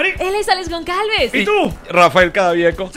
[0.00, 1.34] Él es Alex Goncalves.
[1.34, 1.72] ¿Y tú?
[1.88, 2.90] Rafael Cadavieco.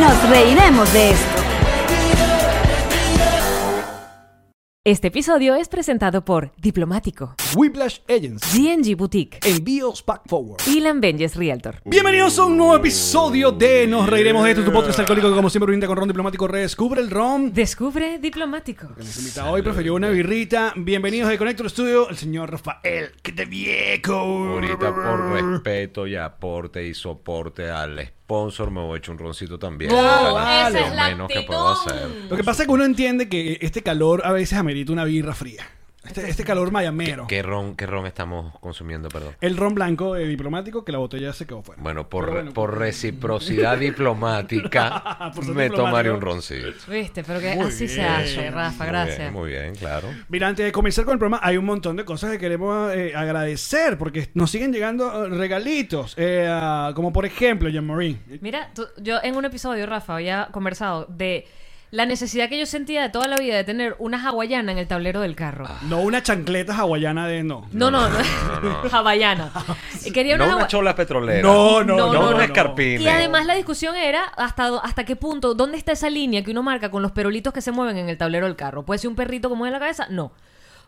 [0.00, 1.35] Nos reiremos de esto.
[4.86, 8.68] Este episodio es presentado por Diplomático, Whiplash Agency.
[8.68, 10.60] GNG Boutique Envíos Pack Forward.
[10.68, 11.80] y Lambenges Realtor.
[11.84, 15.50] Bienvenidos a un nuevo episodio de Nos Reiremos de esto, tu podcast alcohólico que como
[15.50, 16.46] siempre brinda con ron diplomático.
[16.46, 17.52] Redescubre el ron.
[17.52, 18.86] Descubre Diplomático.
[18.96, 20.72] Nuestro invitado hoy prefirió una birrita.
[20.76, 23.10] Bienvenidos de Connector Studio, el señor Rafael.
[23.22, 24.14] ¡Que te viejo!
[24.14, 29.56] Ahorita por respeto y aporte y soporte al sponsor me voy a echar un roncito
[29.56, 29.90] también.
[29.90, 30.72] No, Para vale.
[30.72, 32.08] lo esa es la menos que puedo hacer.
[32.28, 35.32] Lo que pasa es que uno entiende que este calor a veces amerita una birra
[35.32, 35.64] fría.
[36.06, 37.26] Este, este calor mayamero.
[37.26, 39.34] ¿Qué ron, ¿Qué ron estamos consumiendo, perdón?
[39.40, 41.82] El ron blanco de diplomático que la botella se quedó fuera.
[41.82, 45.76] Bueno, por, Pero bueno, por reciprocidad diplomática, Por me diplomático.
[45.76, 46.68] tomaré un roncito.
[46.88, 49.18] Viste, pero que Muy así se hace, Rafa, Muy gracias.
[49.18, 50.08] bien, muy bien, claro.
[50.28, 53.12] Mira, antes de comenzar con el programa, hay un montón de cosas que queremos eh,
[53.14, 56.14] agradecer porque nos siguen llegando eh, regalitos.
[56.16, 56.46] eh,
[56.94, 58.18] como por ejemplo, Jean-Marie.
[58.40, 61.46] Mira, tú- yo en un episodio, Rafa, había conversado de
[61.96, 64.86] la necesidad que yo sentía de toda la vida de tener una hawaiana en el
[64.86, 65.66] tablero del carro.
[65.88, 67.66] No una chancleta hawaiana de no.
[67.72, 68.18] No, no, no,
[68.92, 69.50] hawaiana.
[70.04, 71.40] Y Quería una, No una chola petrolera.
[71.40, 72.12] No, no, No, no.
[72.12, 72.36] no, No, no.
[72.36, 73.00] una escarpina.
[73.00, 76.62] Y además la discusión era hasta, hasta qué punto, dónde está esa línea que uno
[76.62, 78.84] marca con los perolitos que se mueven en el tablero del carro.
[78.84, 80.06] ¿Puede ser un perrito como en la cabeza?
[80.10, 80.32] No.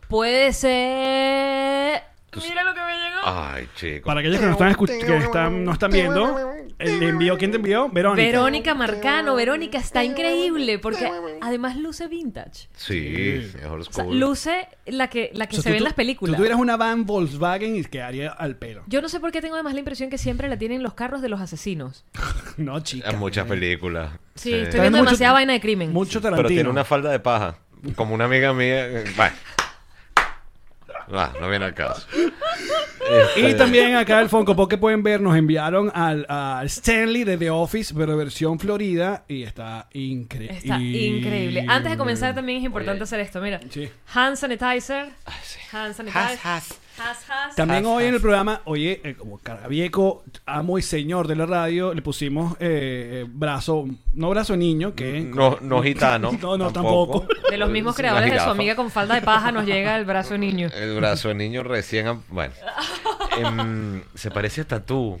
[0.09, 2.03] Puede ser...
[2.35, 3.19] Mira lo que me llegó.
[3.25, 4.05] Ay, chico.
[4.05, 6.37] Para aquellos que no están, escuch- que están, no están viendo,
[6.77, 7.89] el envío, ¿quién te envió?
[7.89, 8.25] Verónica.
[8.25, 12.69] Verónica Marcano, Verónica está increíble porque además luce vintage.
[12.75, 14.19] Sí, mejor O sea, school.
[14.19, 16.33] luce la que, la que O sea, se tú- ve en las películas.
[16.35, 18.83] Tú tuvieras una van Volkswagen y quedaría al pelo.
[18.87, 21.21] Yo no sé por qué tengo además la impresión que siempre la tienen los carros
[21.21, 22.05] de los asesinos.
[22.57, 23.09] No, chica.
[23.09, 24.11] En muchas películas.
[24.35, 25.93] Sí, estoy viendo mucho- demasiada vaina de crimen.
[25.93, 26.47] Mucho Tarantino.
[26.47, 27.57] Pero tiene una falda de paja.
[27.95, 28.85] Como una amiga mía.
[28.85, 29.33] eh, Bueno.
[31.11, 32.05] Ah, no viene al caso.
[33.37, 37.23] Y Este, también acá el Funko Pop que pueden ver, nos enviaron al, al Stanley
[37.23, 40.57] de The Office, pero versión Florida, y está increíble.
[40.57, 41.65] Está increíble.
[41.67, 43.03] Antes de comenzar también es importante Oye.
[43.05, 43.41] hacer esto.
[43.41, 43.89] Mira, Sí.
[44.13, 45.09] hand sanitizer.
[45.43, 45.59] sí.
[45.71, 46.21] Hand sanitizer.
[46.21, 46.79] Has, has.
[46.99, 47.55] Has, has.
[47.55, 51.45] También Has, hoy en el programa, oye, eh, como Carabieco, amo y señor de la
[51.45, 55.21] radio, le pusimos eh, eh, brazo, no brazo niño, que...
[55.21, 56.31] No, no gitano.
[56.41, 57.25] No, no, tampoco.
[57.49, 60.33] De los mismos creadores de su amiga con falda de paja nos llega el brazo
[60.33, 60.69] de niño.
[60.73, 62.21] El brazo de niño recién.
[62.29, 62.53] Bueno.
[63.37, 65.19] Em, se parece a Tatú.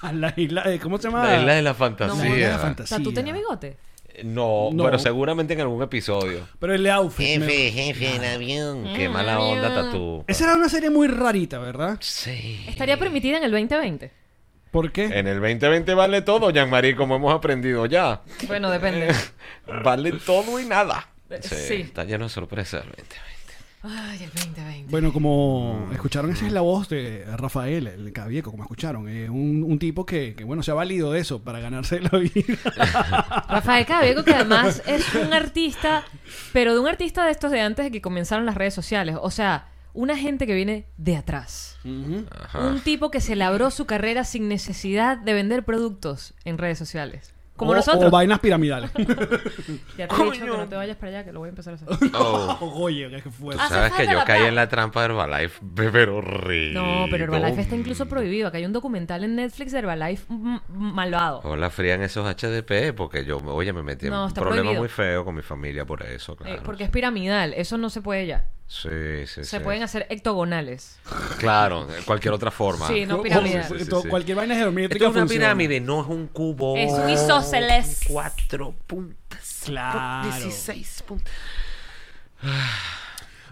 [0.00, 1.24] A la isla, eh, ¿cómo se llama?
[1.24, 2.48] La isla de la La isla de fantasía.
[2.48, 2.96] la O fantasía.
[2.96, 3.76] sea, ¿tú tenías bigote?
[4.24, 4.84] No, No.
[4.84, 6.46] pero seguramente en algún episodio.
[6.58, 7.38] Pero el outfit.
[7.40, 8.84] me- Jefe, jefe, en avión.
[8.96, 9.74] Qué Mm, mala onda.
[9.74, 10.24] Tatú.
[10.28, 11.98] Esa era una serie muy rarita, ¿verdad?
[12.00, 12.64] Sí.
[12.68, 14.10] ¿Estaría permitida en el 2020?
[14.70, 15.04] ¿Por qué?
[15.04, 18.22] En el 2020 vale todo, Jean-Marie, como hemos aprendido ya.
[18.46, 19.08] Bueno, depende.
[19.84, 21.08] Vale todo y nada.
[21.42, 21.74] Sí, sí.
[21.82, 23.16] Está lleno de sorpresas el 2020.
[23.84, 24.90] Ay, el 2020.
[24.90, 29.08] Bueno, como escucharon, esa es la voz de Rafael, el Cabieco, como escucharon.
[29.08, 32.16] Eh, un, un tipo que, que, bueno, se ha valido de eso para ganarse la
[32.18, 32.58] vida.
[33.48, 36.04] Rafael Cabello, que además es un artista,
[36.52, 39.16] pero de un artista de estos de antes de que comenzaron las redes sociales.
[39.20, 41.78] O sea, una gente que viene de atrás.
[41.84, 47.34] Un tipo que se labró su carrera sin necesidad de vender productos en redes sociales.
[47.56, 48.04] Como o, nosotros.
[48.04, 48.90] O vainas piramidales.
[49.98, 51.74] Ya te he dicho que no te vayas para allá, que lo voy a empezar
[51.74, 51.88] a hacer.
[52.14, 52.58] Oh.
[52.82, 53.54] Oye, qué fue.
[53.54, 55.60] Hace Sabes que yo caí en la trampa de Herbalife,
[55.92, 56.72] pero horrible.
[56.74, 58.48] No, pero Herbalife está incluso prohibido.
[58.48, 60.24] Acá hay un documental en Netflix de Herbalife
[60.68, 61.40] malvado.
[61.44, 64.80] Hola, frían esos HDP, porque yo, oye, me metí en No, un problema prohibido.
[64.80, 66.62] muy feo con mi familia por eso, Eh, claro.
[66.64, 67.52] porque es piramidal.
[67.54, 68.46] Eso no se puede ya.
[68.74, 69.58] Sí, sí, Se sí.
[69.58, 70.98] pueden hacer octogonales.
[71.38, 72.88] Claro, de cualquier otra forma.
[72.88, 73.28] Sí, no sí.
[74.08, 75.44] Cualquier vaina Esto geométrica es una funciona.
[75.44, 76.74] pirámide, no es un cubo.
[76.78, 78.00] Es un isósceles.
[78.08, 79.62] Cuatro puntas.
[79.66, 80.24] Claro.
[80.26, 81.32] 16 puntas.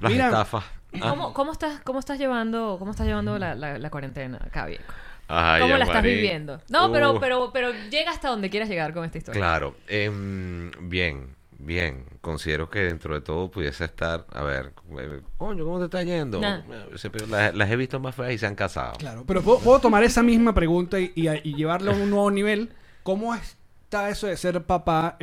[0.00, 0.26] Las Mira.
[0.28, 0.64] estafas.
[0.94, 1.10] Ah.
[1.10, 4.84] ¿Cómo, cómo estás, cómo estás llevando, cómo estás llevando la, la- la cuarentena acá, viejo?
[5.28, 6.60] Ay, ¿Cómo la estás viviendo?
[6.70, 9.38] No, pero, Uf, pero, pero llega hasta donde quieras llegar con esta historia.
[9.38, 9.76] Claro.
[9.86, 12.04] em, bien, bien.
[12.20, 14.26] Considero que dentro de todo pudiese estar.
[14.32, 16.40] A ver, eh, coño, ¿cómo te está yendo?
[16.40, 16.58] Nah.
[16.70, 18.94] Eh, Las, las he visto más feas y se han casado.
[18.98, 22.30] Claro, pero puedo, puedo tomar esa misma pregunta y, y- y llevarlo a un nuevo
[22.30, 22.70] nivel.
[23.02, 25.16] ¿Cómo está eso de ser papá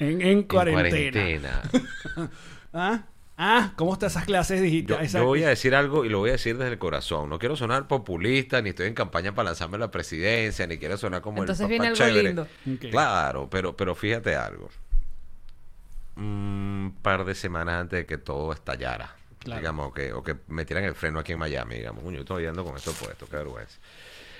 [0.00, 1.62] en, en En cuarentena?
[2.72, 3.02] ¿Ah?
[3.36, 3.72] ¿Ah?
[3.76, 5.12] ¿Cómo están esas clases Yo, digitales?
[5.12, 7.28] yo voy a decir algo y lo voy a decir desde el corazón.
[7.28, 10.96] No quiero sonar populista, ni estoy en campaña para lanzarme a la presidencia, ni quiero
[10.96, 12.28] sonar como Entonces el viene papá algo chévere.
[12.28, 12.46] lindo.
[12.92, 14.68] Claro, pero, pero fíjate algo.
[16.16, 19.14] Un par de semanas antes de que todo estallara.
[19.40, 19.60] Claro.
[19.60, 22.02] Digamos, que, o que metieran el freno aquí en Miami, digamos.
[22.04, 23.78] Yo estoy ando con esto puesto, qué vergüenza.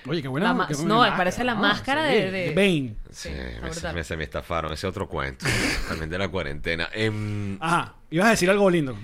[0.07, 0.47] Oye, qué buena.
[0.47, 1.17] La ma- qué buena no, máscara.
[1.17, 2.95] parece la Ah, máscara sí, de- de- Bane.
[3.11, 3.35] Sí, Sí,
[3.85, 4.71] me, me- se me estafaron.
[4.71, 5.45] Ese otro cuento.
[5.89, 6.89] También de la cuarentena.
[6.93, 7.95] Em, Ajá.
[8.11, 8.95] Ibas a decir algo lindo.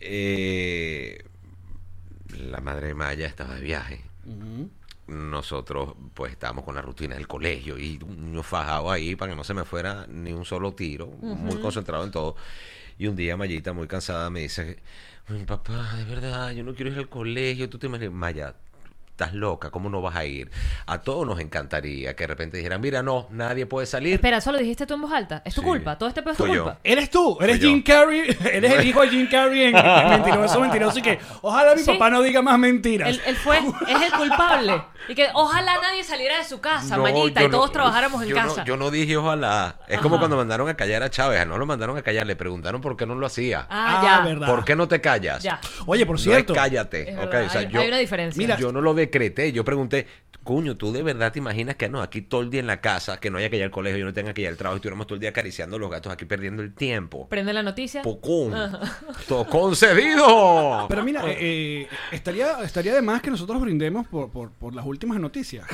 [0.00, 1.24] eh,
[2.38, 4.00] la madre Maya estaba de viaje.
[5.06, 9.44] Nosotros, pues, estábamos con la rutina del colegio y niño fajado ahí para que no
[9.44, 12.36] se me fuera ni un solo tiro, muy concentrado en todo.
[12.98, 14.78] Y un día Mayita, muy cansada, me dice:
[15.26, 17.68] "Ay, Papá, de verdad, yo no quiero ir al colegio.
[17.68, 18.54] Tú te imaginas, Maya.
[19.22, 20.50] Estás loca, ¿cómo no vas a ir?
[20.86, 24.14] A todos nos encantaría que de repente dijeran, mira, no, nadie puede salir.
[24.14, 25.42] Espera, ¿eso lo dijiste tú en voz alta?
[25.44, 25.66] ¿Es tu Sí.
[25.68, 25.96] culpa?
[25.96, 26.64] ¿Todo este pedo es tu Fui yo.
[26.64, 26.80] culpa?
[26.82, 27.68] Eres tú, eres Soy yo.
[27.68, 29.72] Jim Carrey, eres el hijo de Jim Carrey en
[30.10, 30.98] Mentiroso, Mentiroso.
[30.98, 31.92] Y que ojalá mi Sí.
[31.92, 33.08] papá no diga más mentiras.
[33.10, 34.82] Él, él fue, es el culpable.
[35.08, 38.22] Y que ojalá nadie saliera de su casa, No, Mayita, yo y todos no- trabajáramos
[38.22, 38.60] en yo casa.
[38.60, 39.76] No, yo no dije ojalá.
[39.88, 41.44] Es como cuando mandaron a callar a Chávez.
[41.46, 43.66] No lo mandaron a callar, le preguntaron por qué no lo hacía.
[43.68, 44.28] Ah, Ah, ya.
[44.28, 44.46] verdad.
[44.46, 45.42] ¿Por qué no te callas?
[45.42, 45.60] Ya.
[45.86, 46.54] Oye, por No es cierto.
[46.54, 47.10] cállate.
[47.10, 48.38] Es ok, verdad, o sea, hay- yo, hay una diferencia.
[48.38, 49.52] Mira, yo no lo decreté.
[49.52, 50.06] Yo pregunté,
[50.42, 52.00] coño, ¿tú de verdad te imaginas que no?
[52.02, 54.06] Aquí todo el día en la casa, que no haya que ir al colegio, yo
[54.06, 56.12] no tenga que ir al trabajo y estuviéramos todo el día acariciando a los gatos
[56.12, 57.28] aquí perdiendo el tiempo.
[57.28, 58.02] Prende la noticia.
[58.02, 58.52] Pocón.
[59.28, 60.86] Todo concedido.
[60.88, 64.86] Pero mira, eh, eh, estaría, estaría de más que nosotros brindemos por, por, por las
[64.86, 65.66] últimas noticias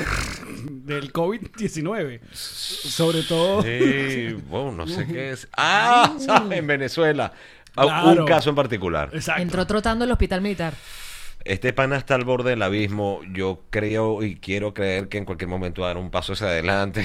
[0.68, 2.20] del COVID-19.
[2.32, 3.62] Sobre todo.
[3.62, 5.48] Sí, bueno, no sé qué es.
[5.56, 6.14] Ah.
[6.50, 7.32] En Venezuela.
[7.76, 8.22] Ah, Claro.
[8.22, 9.10] Un caso en particular.
[9.12, 9.40] Exacto.
[9.42, 10.74] Entró trotando el hospital militar.
[11.44, 13.20] Este pana está al borde del abismo.
[13.32, 16.48] Yo creo y quiero creer que en cualquier momento va a dar un paso hacia
[16.48, 17.04] adelante.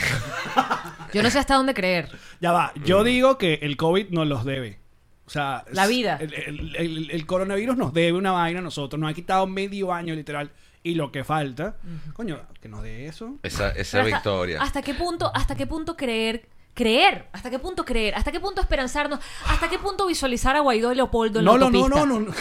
[1.13, 2.09] Yo no sé hasta dónde creer.
[2.41, 2.73] Ya va.
[2.83, 4.79] Yo digo que el COVID nos los debe.
[5.25, 6.17] O sea, La vida.
[6.19, 8.99] El, el- el- el coronavirus nos debe una vaina a nosotros.
[8.99, 10.51] Nos ha quitado medio año, literal.
[10.85, 11.77] Y lo que falta,
[12.13, 13.37] coño, que nos dé eso.
[13.43, 14.61] Esa, esa hasta- victoria.
[14.61, 16.49] ¿Hasta qué punto, hasta qué punto creer?
[16.73, 18.15] Creer, ¿hasta qué punto creer?
[18.15, 19.19] ¿Hasta qué punto esperanzarnos?
[19.47, 22.19] ¿Hasta qué punto visualizar a Guaidó y Leopoldo en No, la no, no, no, no,
[22.19, 22.33] no.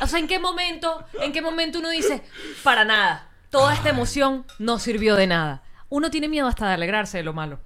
[0.00, 2.22] O sea, ¿en qué momento, en qué momento uno dice,
[2.62, 5.62] para nada, toda esta emoción no sirvió de nada?
[5.88, 7.60] Uno tiene miedo hasta de alegrarse de lo malo.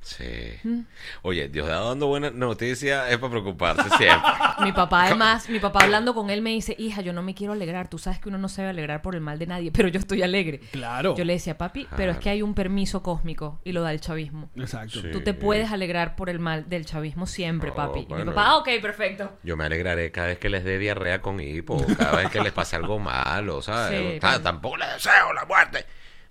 [0.00, 0.24] Sí.
[0.64, 0.80] Mm.
[1.22, 4.30] Oye, Dios dando buenas noticias es para preocuparse siempre.
[4.62, 7.52] Mi papá, además, mi papá hablando con él me dice, hija, yo no me quiero
[7.52, 7.88] alegrar.
[7.88, 9.98] Tú sabes que uno no se debe alegrar por el mal de nadie, pero yo
[10.00, 10.60] estoy alegre.
[10.72, 11.14] Claro.
[11.16, 14.00] Yo le decía, papi, pero es que hay un permiso cósmico y lo da el
[14.00, 14.50] chavismo.
[14.56, 15.00] Exacto.
[15.00, 15.10] Sí.
[15.12, 18.06] Tú te puedes alegrar por el mal del chavismo siempre, Oh, papi.
[18.08, 19.38] Y mi papá, ah, ok, perfecto.
[19.42, 22.52] Yo me alegraré cada vez que les dé diarrea con hipo, cada vez que les
[22.52, 23.98] pase algo malo, ¿sabes?
[23.98, 25.84] Sí, O sea, pero- Tampoco les deseo la muerte.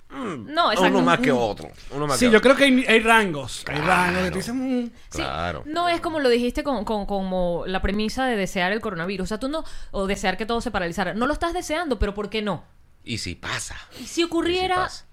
[0.09, 0.97] Mm, No, exacto.
[0.97, 1.69] Uno más que otro.
[1.91, 2.55] Uno más Sí, que yo otro.
[2.55, 3.65] creo que hay, hay rangos.
[3.67, 4.83] Hay rangos que te dicen.
[4.83, 5.63] mm, Sí, Claro.
[5.65, 9.25] No es como lo dijiste con, con- como la premisa de desear el coronavirus.
[9.25, 11.13] O sea, tú no, o desear que todo se paralizara.
[11.13, 12.63] No lo estás deseando, pero ¿por qué no?
[13.03, 13.75] Y si pasa.
[13.93, 15.05] Y si y si ocurriera, pasa.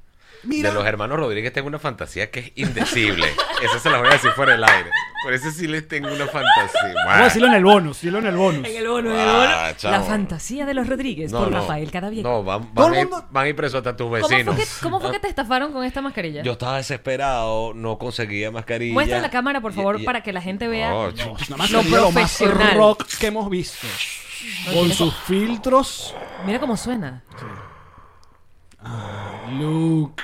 [0.47, 0.69] Mira.
[0.71, 3.27] De los hermanos Rodríguez tengo una fantasía que es indecible.
[3.63, 4.91] Esa se la voy a decir fuera del aire.
[5.23, 6.95] Por eso sí les tengo una fantasía.
[7.07, 7.97] Vamos a decirlo en el bonus.
[7.97, 8.69] Decirlo en el bonus.
[8.69, 12.29] en el bono, en el bono, la fantasía de los Rodríguez por Rafael Cadaviega.
[12.29, 14.21] No, van, Todo van, el a ir, mundo- van a ir presos hasta tus ¿Cómo,
[14.21, 14.57] fue vecinos.
[14.57, 16.43] que, cómo fue que te estafaron con esta mascarilla?
[16.43, 18.93] Yo estaba desesperado, no conseguía mascarilla.
[18.93, 20.93] Muestra la cámara, por favor, y- para que la gente vea.
[20.95, 22.77] Oh, No, más Lo lo más profesional.
[22.77, 23.87] rock que hemos visto.
[24.67, 26.15] No, Con sus filtros.
[26.45, 27.23] Mira cómo suena.
[29.59, 30.23] Luke.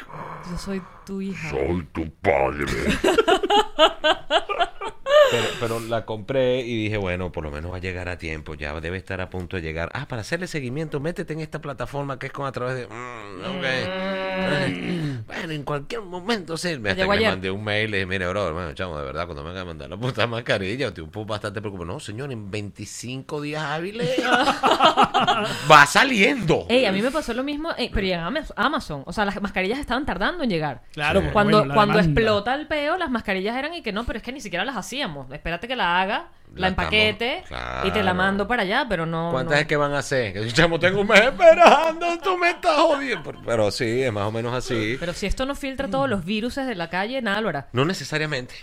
[0.51, 1.51] Yo soy tu hija.
[1.51, 2.67] Soy tu padre.
[5.31, 8.55] pero, pero la compré y dije, bueno, por lo menos va a llegar a tiempo,
[8.55, 9.91] ya debe estar a punto de llegar.
[9.95, 12.87] Ah, para hacerle seguimiento, métete en esta plataforma que es con a través de...
[12.87, 13.65] Mm.
[14.43, 16.91] Ay, Bueno, en cualquier momento sirve.
[16.91, 19.43] Hasta que le mandé un mail y dije, mire, bro, hermano, chamo, de verdad, cuando
[19.43, 21.93] me vengan a mandar la puta mascarilla, estoy un poco bastante preocupado.
[21.93, 24.09] No, señor, en 25 días hábiles
[25.71, 26.67] va saliendo.
[26.69, 29.03] Ey, a mí me pasó lo mismo, eh, pero llega Ama- Amazon.
[29.07, 30.83] O sea, las mascarillas estaban tardando en llegar.
[30.93, 32.21] Claro, Cuando, bueno, cuando demanda.
[32.21, 34.77] explota el peo, las mascarillas eran y que no, pero es que ni siquiera las
[34.77, 35.20] hacíamos.
[35.33, 39.07] Espérate que la haga, la, La empaquete estamos- y te la mando para allá, pero
[39.07, 39.31] no.
[39.31, 39.61] ¿Cuántas no.
[39.61, 40.33] es que van a hacer?
[40.33, 43.23] Que chamo, tengo un mes esperando, tú me estás jodiendo.
[43.25, 44.97] Pero, pero sí, es más o menos así.
[44.99, 47.69] Pero si esto no filtra todos los virus de la calle, nada lo hará.
[47.73, 48.55] No necesariamente.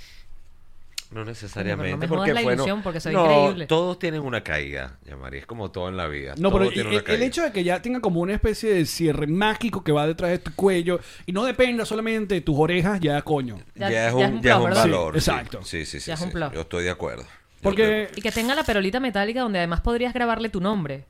[1.11, 1.91] No necesariamente.
[1.91, 3.67] No me porque la bueno, ilusión, porque se ve no, increíble.
[3.67, 5.37] Todos tienen una caída, Yamari.
[5.37, 6.33] Es como todo en la vida.
[6.37, 8.73] No, Todo pero tiene el, una el hecho de que ya tenga como una especie
[8.73, 12.57] de cierre mágico que va detrás de tu cuello y no dependa solamente de tus
[12.59, 13.57] orejas, ya coño.
[13.75, 15.13] ya, Ya- es ya un, es un ya es un valor.
[15.13, 15.29] Sí, sí.
[15.31, 15.63] exacto.
[15.63, 16.07] Sí, sí, sí.
[16.07, 16.33] Ya es un sí.
[16.33, 16.51] plus.
[16.51, 17.23] Yo estoy de acuerdo.
[17.61, 21.05] Porque Y que tenga la perolita metálica donde además podrías grabarle tu nombre.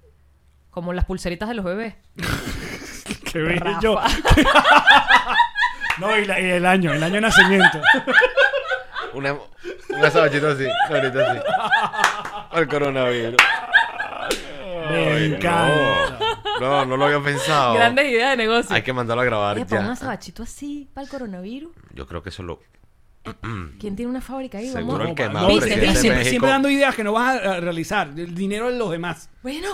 [0.70, 1.96] Como las pulseritas de los bebés.
[3.32, 4.00] qué bello.
[6.00, 7.82] no, y, la- y el año, el año de nacimiento.
[9.18, 9.36] Una,
[9.90, 11.40] una sabachita así, ahorita así.
[12.52, 13.36] Al coronavirus.
[14.90, 16.20] Me Ay, encanta.
[16.62, 17.74] No, no, no lo había pensado.
[17.76, 18.76] Grandes ideas de negocio.
[18.76, 19.90] Hay que mandarlo a grabar Oye, para ya.
[19.90, 21.72] un sabachito así, para el coronavirus.
[21.94, 22.60] Yo creo que eso lo.
[23.80, 24.70] ¿Quién tiene una fábrica ahí?
[24.70, 25.10] Seguro Vamos.
[25.10, 26.48] el que más no, presidente de siempre, México.
[26.48, 28.08] dando ideas que no vas a a realizar.
[28.16, 29.30] El dinero de los demás.
[29.44, 29.68] Bueno,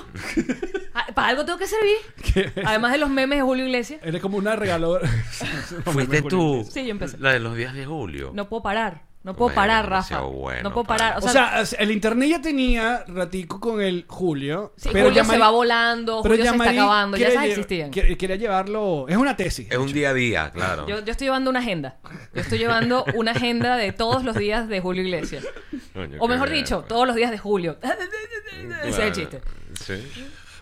[0.92, 2.54] para Para algo tengo que servir.
[2.66, 4.02] Además de los memes de Julio Iglesias.
[4.04, 5.08] Eres como una regaladora.
[5.86, 6.68] Fuiste tú.
[6.70, 7.18] Sí, yo empecé.
[7.20, 8.32] La de los días de julio.
[8.34, 9.04] No puedo parar.
[9.24, 10.20] No puedo parar, Rafa.
[10.20, 11.16] bueno, no puedo parar.
[11.16, 14.74] O O sea, el internet ya tenía ratico con el Julio.
[14.76, 17.18] sí, pero Julio Yamari- se va volando, pero Julio se está acabando.
[17.18, 17.90] Ya sabes existían.
[17.90, 19.06] quiere- Quería llevarlo.
[19.08, 19.68] Es una tesis.
[19.72, 20.86] Es un día a día, claro.
[20.88, 21.98] Yo, yo estoy llevando una agenda.
[22.34, 25.46] Yo estoy llevando una agenda de todos los días de Julio Iglesias.
[25.94, 26.88] Coño, O mejor dicho, pues.
[26.90, 27.78] todos los días de Julio.
[28.84, 29.42] Ese es el chiste.
[29.80, 29.94] Sí.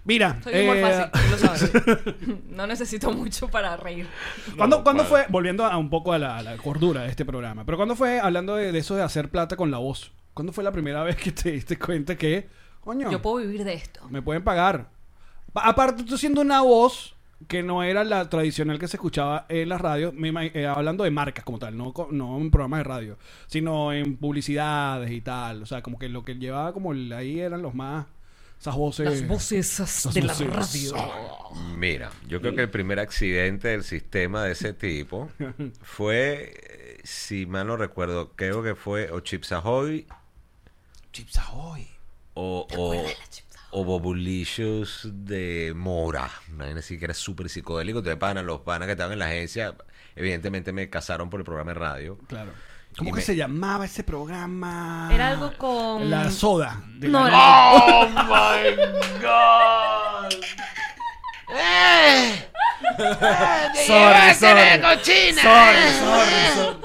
[0.03, 1.71] Mira, Soy humor eh, fácil, tú lo sabes.
[2.49, 4.07] No necesito mucho para reír.
[4.57, 7.65] ¿Cuándo, cuándo fue, volviendo a un poco a la, a la cordura de este programa,
[7.65, 10.63] pero cuándo fue, hablando de, de eso de hacer plata con la voz, ¿cuándo fue
[10.63, 14.01] la primera vez que te diste cuenta que, coño, Yo puedo vivir de esto.
[14.09, 14.89] me pueden pagar?
[15.53, 17.15] Pa- Aparte, tú siendo una voz
[17.47, 20.13] que no era la tradicional que se escuchaba en las radios,
[20.53, 23.17] eh, hablando de marcas como tal, no, no en programas de radio,
[23.47, 25.61] sino en publicidades y tal.
[25.63, 28.05] O sea, como que lo que llevaba como el- ahí eran los más,
[28.61, 29.05] esas voces.
[29.09, 30.93] Las voces esas de la radio.
[31.75, 35.31] Mira, yo creo que el primer accidente del sistema de ese tipo
[35.81, 40.05] fue, eh, si mal no recuerdo, creo que fue o Chips Ahoy
[41.11, 41.87] Chips Ahoy.
[42.35, 43.05] o, o,
[43.71, 46.29] o Bobulicious de Mora.
[46.77, 48.03] Así que era súper psicodélico.
[48.03, 49.75] Te panan los panas que estaban en la agencia.
[50.15, 52.19] Evidentemente me casaron por el programa de radio.
[52.27, 52.51] Claro.
[52.97, 55.09] ¿Cómo que me- se llamaba ese programa?
[55.13, 56.09] Era algo con.
[56.09, 56.81] La soda.
[56.97, 58.75] de No, la- ¡Oh, my
[59.21, 60.33] God!
[61.53, 62.47] ¡Eh!
[63.85, 64.81] Sorry, sorry.
[65.03, 65.91] Sorry, sorry,
[66.55, 66.77] sorry.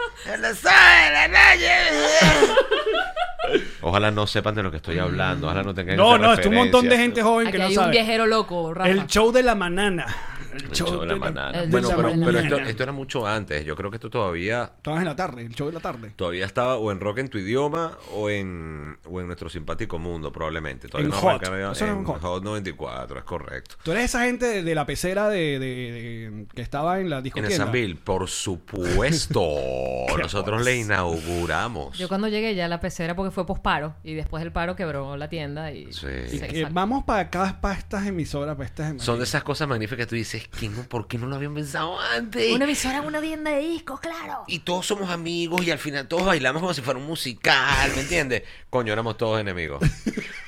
[3.81, 5.47] Ojalá no sepan de lo que estoy hablando.
[5.47, 7.77] Ojalá no tengan No, no, es un montón de gente joven Aquí que no hay
[7.77, 7.93] un sabe.
[7.93, 8.91] viajero loco, Rafa.
[8.91, 10.07] El show de la manana.
[10.55, 11.63] El El show de la manana.
[11.63, 13.65] el Bueno, de la pero, esto, esto era mucho antes.
[13.65, 16.13] Yo creo que esto todavía Estabas en la tarde, el show de la tarde.
[16.17, 20.33] todavía estaba o en rock en tu idioma o en, o en nuestro simpático mundo,
[20.33, 20.89] probablemente.
[20.89, 21.43] Todavía En no Hot.
[21.43, 22.21] Eso era en en Hot.
[22.21, 23.77] Hot 94, es correcto.
[23.83, 27.19] Tú eres esa gente de, de la pecera de, de- de- que estaba en la
[27.19, 27.53] En discoteca.
[27.53, 29.41] el Sanville, por supuesto.
[30.19, 31.97] Nosotros le inauguramos.
[31.99, 35.17] Yo cuando llegué ya a la pecera porque fue posparo y después del paro quebró
[35.17, 35.93] la tienda y...
[35.93, 36.07] Sí.
[36.33, 36.69] Y que exacto.
[36.75, 40.15] vamos para acá, para estas emisoras, para estas Son de esas cosas magníficas que tú
[40.15, 42.53] dices, ¿quién, no- ¿por qué no lo habían pensado antes?
[42.55, 44.45] Una emisora, una tienda de discos, claro.
[44.47, 48.03] Y todos somos amigos y al final todos bailamos como si fuera un musical, ¿me
[48.03, 48.43] entiendes?
[48.71, 49.83] Coño, éramos todos enemigos.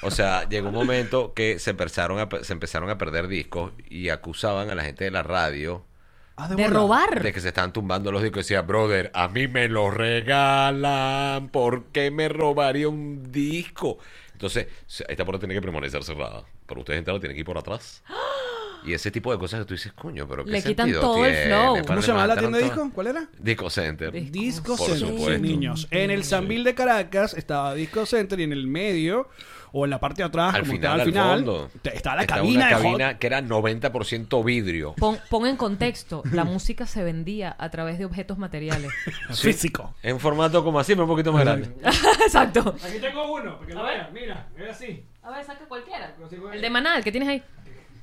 [0.03, 4.09] O sea, llegó un momento que se empezaron a, se empezaron a perder discos y
[4.11, 5.85] acusaban a la gente de la radio
[6.41, 6.69] Ah, De bola.
[6.69, 7.21] robar.
[7.25, 8.39] de que se estaban tumbando los discos.
[8.39, 13.99] Y decía, brother, a mí me lo regalan, ¿por qué me robaría un disco?
[14.35, 14.69] Entonces,
[15.09, 16.45] esta puerta tiene que permanecer cerrada.
[16.67, 18.05] Pero ustedes entraron, tienen que ir por atrás.
[18.89, 21.25] Y ese tipo de cosas que tú dices, coño, pero ¿qué Le quitan sentido todo
[21.27, 21.75] el flow.
[21.75, 22.91] Para ¿Cómo se llamaba la tienda de todo- disco?
[22.95, 23.29] ¿Cuál era?
[23.39, 24.13] Disco Center.
[24.13, 25.39] Disco Disco Por Center, supuesto.
[25.43, 25.89] niños.
[25.91, 29.29] En el Sanville de Caracas estaba Disco Center y en el medio,
[29.71, 31.71] o en la parte de atrás, Al como final, estaba al al final, fondo.
[31.83, 32.83] te- estaba la Estaba cabina una de Hot.
[32.85, 34.95] cabina que era 90% vidrio.
[34.95, 38.91] Pon, pon en contexto, la música se vendía a través de objetos materiales.
[39.35, 39.95] físico.
[40.03, 41.69] En formato como así, pero un poquito más grande.
[42.25, 42.75] Exacto.
[42.83, 44.09] Aquí tengo uno, para que lo vean.
[44.15, 45.05] Mira, es así.
[45.23, 46.15] A ver, saca cualquiera.
[46.55, 47.43] El de Manal, que tienes ahí?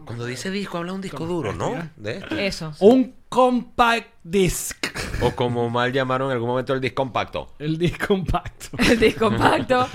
[0.06, 1.90] Cuando dice disco, habla un disco duro, ¿no?
[1.96, 2.36] De esto.
[2.38, 2.74] Eso.
[2.80, 4.86] Un compact disc.
[5.22, 7.54] O como mal llamaron en algún momento el disco compacto.
[7.60, 8.68] El disc compacto.
[8.78, 9.88] El disco compacto.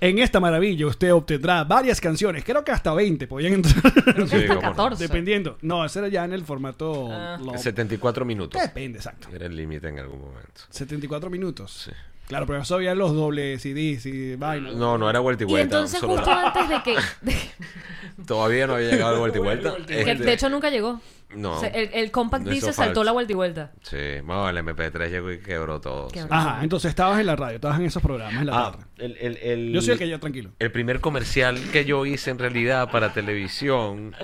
[0.00, 3.82] En esta maravilla usted obtendrá varias canciones, creo que hasta 20 podían entrar.
[4.28, 4.60] Sí, Hasta cómo no.
[4.60, 5.02] 14.
[5.04, 5.58] Dependiendo.
[5.62, 7.08] No, ese era ya en el formato.
[7.10, 7.38] Ah.
[7.42, 8.60] lo- 74 minutos.
[8.60, 9.28] Depende, exacto.
[9.32, 10.60] Era el límite en algún momento.
[10.70, 11.90] 74 minutos.
[12.26, 14.70] Claro, pero eso había los dobles CDs y vaina.
[14.72, 15.76] No, no era vuelta y Y vuelta.
[15.76, 16.96] entonces solo- justo antes de que...
[17.20, 17.36] de-
[18.26, 19.74] Todavía no había llegado el vuelta y vuelta.
[19.86, 21.00] que Este, de hecho nunca llegó.
[21.34, 21.52] no.
[21.56, 23.72] O sea, el, el compact No, disc eso se saltó la vuelta y vuelta.
[23.82, 26.08] Sí, bueno, el MP3 llegó y quebró todo.
[26.08, 26.32] Quebró.
[26.34, 28.84] Ajá, entonces estabas en la radio, estabas en esos programas en la Ah, tarde.
[28.98, 30.50] el, el, el- Yo soy el que ya tranquilo.
[30.58, 34.14] El primer comercial que yo hice en realidad para televisión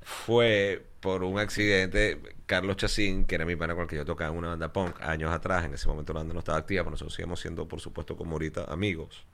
[0.00, 2.20] fue por un accidente.
[2.46, 5.00] Carlos Chacín, que era mi pana con el que yo tocaba en una banda punk
[5.02, 7.80] años atrás, en ese momento la banda no estaba activa, pero nosotros seguimos siendo, por
[7.80, 9.24] supuesto, como ahorita, amigos.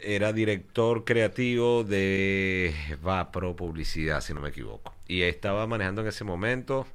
[0.00, 4.94] Era director creativo de Vapro Publicidad, si no me equivoco.
[5.08, 6.86] Y estaba manejando en ese momento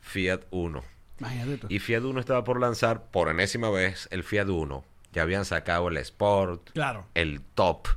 [0.00, 0.82] Fiat Uno.
[1.18, 1.66] Imagínate.
[1.68, 4.84] Y Fiat Uno estaba por lanzar, por enésima vez, el Fiat Uno.
[5.12, 7.06] Ya habían sacado el Sport, Claro.
[7.14, 7.88] el Top,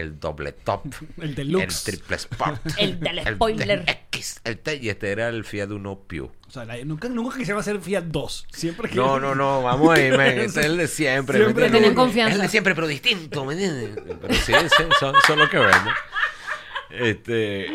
[0.00, 0.84] el doble Top,
[1.20, 1.88] El deluxe.
[1.88, 3.84] el triple Sport, El del spoiler.
[4.10, 6.30] X, el T, y este era el Fiat Uno Pew.
[6.46, 8.46] O sea, la- nunca, nunca quisiera hacer Fiat 2.
[8.52, 8.94] Siempre que.
[8.94, 10.38] No, no, no, vamos ahí, men.
[10.40, 11.38] Ese es el de siempre.
[11.38, 11.72] ¿me Siempre entiendes?
[11.90, 12.30] tenían confianza.
[12.30, 13.90] Es el de siempre, pero distinto, ¿me entiendes?
[14.20, 15.92] Pero sí, sí, son, son los que venden.
[16.90, 17.66] Este.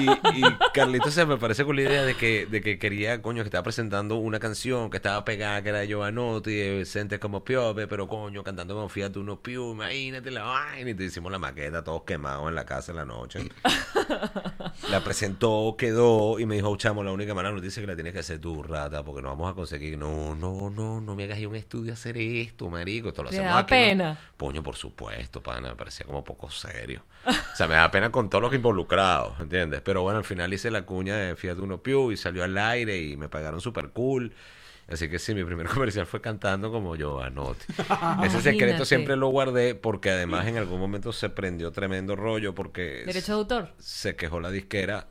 [0.00, 3.42] Y, y Carlito se me parece con la idea de que, de que quería, coño,
[3.42, 7.44] que estaba presentando una canción que estaba pegada, que era de Giovanotti, de Sente como
[7.44, 10.90] Piove, pero coño, cantando como Fiat uno Piu, imagínate la vaina.
[10.90, 13.48] Y te hicimos la maqueta, todos quemados en la casa en la noche.
[14.90, 18.12] la presentó, quedó, y me dijo, chamo, la única mala noticia es que la tienes
[18.12, 19.98] que hacer tú, rata, porque no vamos a conseguir.
[19.98, 23.08] No, no, no, no me hagas ir a un estudio a hacer esto, marico.
[23.08, 23.80] Esto lo ¿Te hacemos da aquí, ¿no?".
[23.80, 24.18] pena?
[24.36, 27.02] Poño, por supuesto, pana, me parecía como poco serio.
[27.26, 29.80] O sea, me da pena con todos los involucrados, ¿entiendes?
[29.84, 32.98] Pero bueno, al final hice la cuña de Fiat Uno Piu y salió al aire
[33.00, 34.32] y me pagaron súper cool.
[34.86, 37.64] Así que sí, mi primer comercial fue cantando como Giovanotti.
[38.24, 43.02] Ese secreto siempre lo guardé porque además en algún momento se prendió tremendo rollo porque
[43.06, 43.72] Derecho de autor.
[43.78, 45.06] se quejó la disquera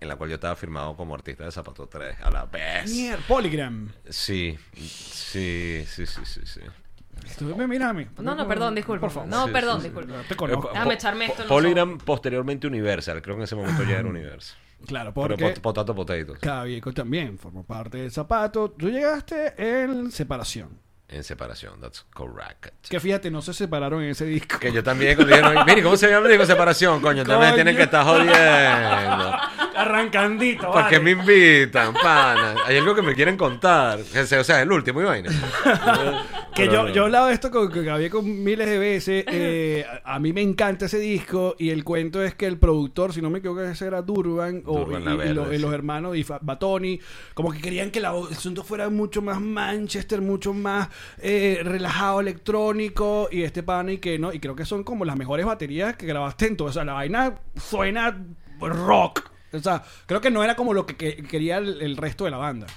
[0.00, 2.90] en la cual yo estaba firmado como artista de Zapato 3 a la vez.
[2.94, 3.90] Mier- Polygram.
[4.08, 6.60] Sí, sí, sí, sí, sí, sí.
[7.38, 8.06] Tú, a mí.
[8.18, 9.00] No, no, perdón, disculpa.
[9.02, 9.28] Por favor.
[9.28, 9.88] No, Sí, perdón, sí, sí.
[9.94, 10.22] disculpa.
[10.28, 10.66] Te conozco.
[10.68, 13.22] Eh, Déjame po- echarme esto en los Polygram, posteriormente Universal.
[13.22, 14.56] Creo que en ese momento ya era Universal.
[14.86, 16.38] Claro, Pero porque pot- potato potatoes.
[16.40, 18.70] Cabico también formó parte del zapato.
[18.70, 20.82] Tú llegaste en separación.
[21.06, 22.74] En separación, that's correct.
[22.88, 24.58] Que fíjate, no se separaron en ese disco.
[24.58, 27.00] Que yo también cuando dijeron, mire, ¿cómo se llama el disco separación?
[27.02, 27.54] Coño, también Coño.
[27.56, 29.36] tienen que estar jodiendo.
[29.76, 31.14] Arrancandito, ¿Para qué vale.
[31.14, 32.54] me invitan, pana?
[32.66, 33.98] Hay algo que me quieren contar.
[34.00, 35.30] O sea, o sea, el último y vaina.
[36.54, 39.24] Que yo, yo he hablado de esto con, con Gabriel con miles de veces.
[39.26, 41.56] eh, a, a mí me encanta ese disco.
[41.58, 44.62] Y el cuento es que el productor, si no me equivoco, ese era Durban.
[44.64, 45.74] o, Durban y, La y Verde, lo- y los sí.
[45.74, 47.00] hermanos y Batoni.
[47.34, 52.20] Como que querían que la- el asunto fuera mucho más Manchester, mucho más eh, relajado,
[52.20, 53.28] electrónico.
[53.32, 54.32] Y este pana y que no.
[54.32, 56.68] Y creo que son como las mejores baterías que grabaste en todo.
[56.68, 58.16] O sea, la vaina suena
[58.60, 59.28] rock.
[59.52, 62.30] O sea, creo que no era como lo que, que- quería el, el resto de
[62.30, 62.68] la banda.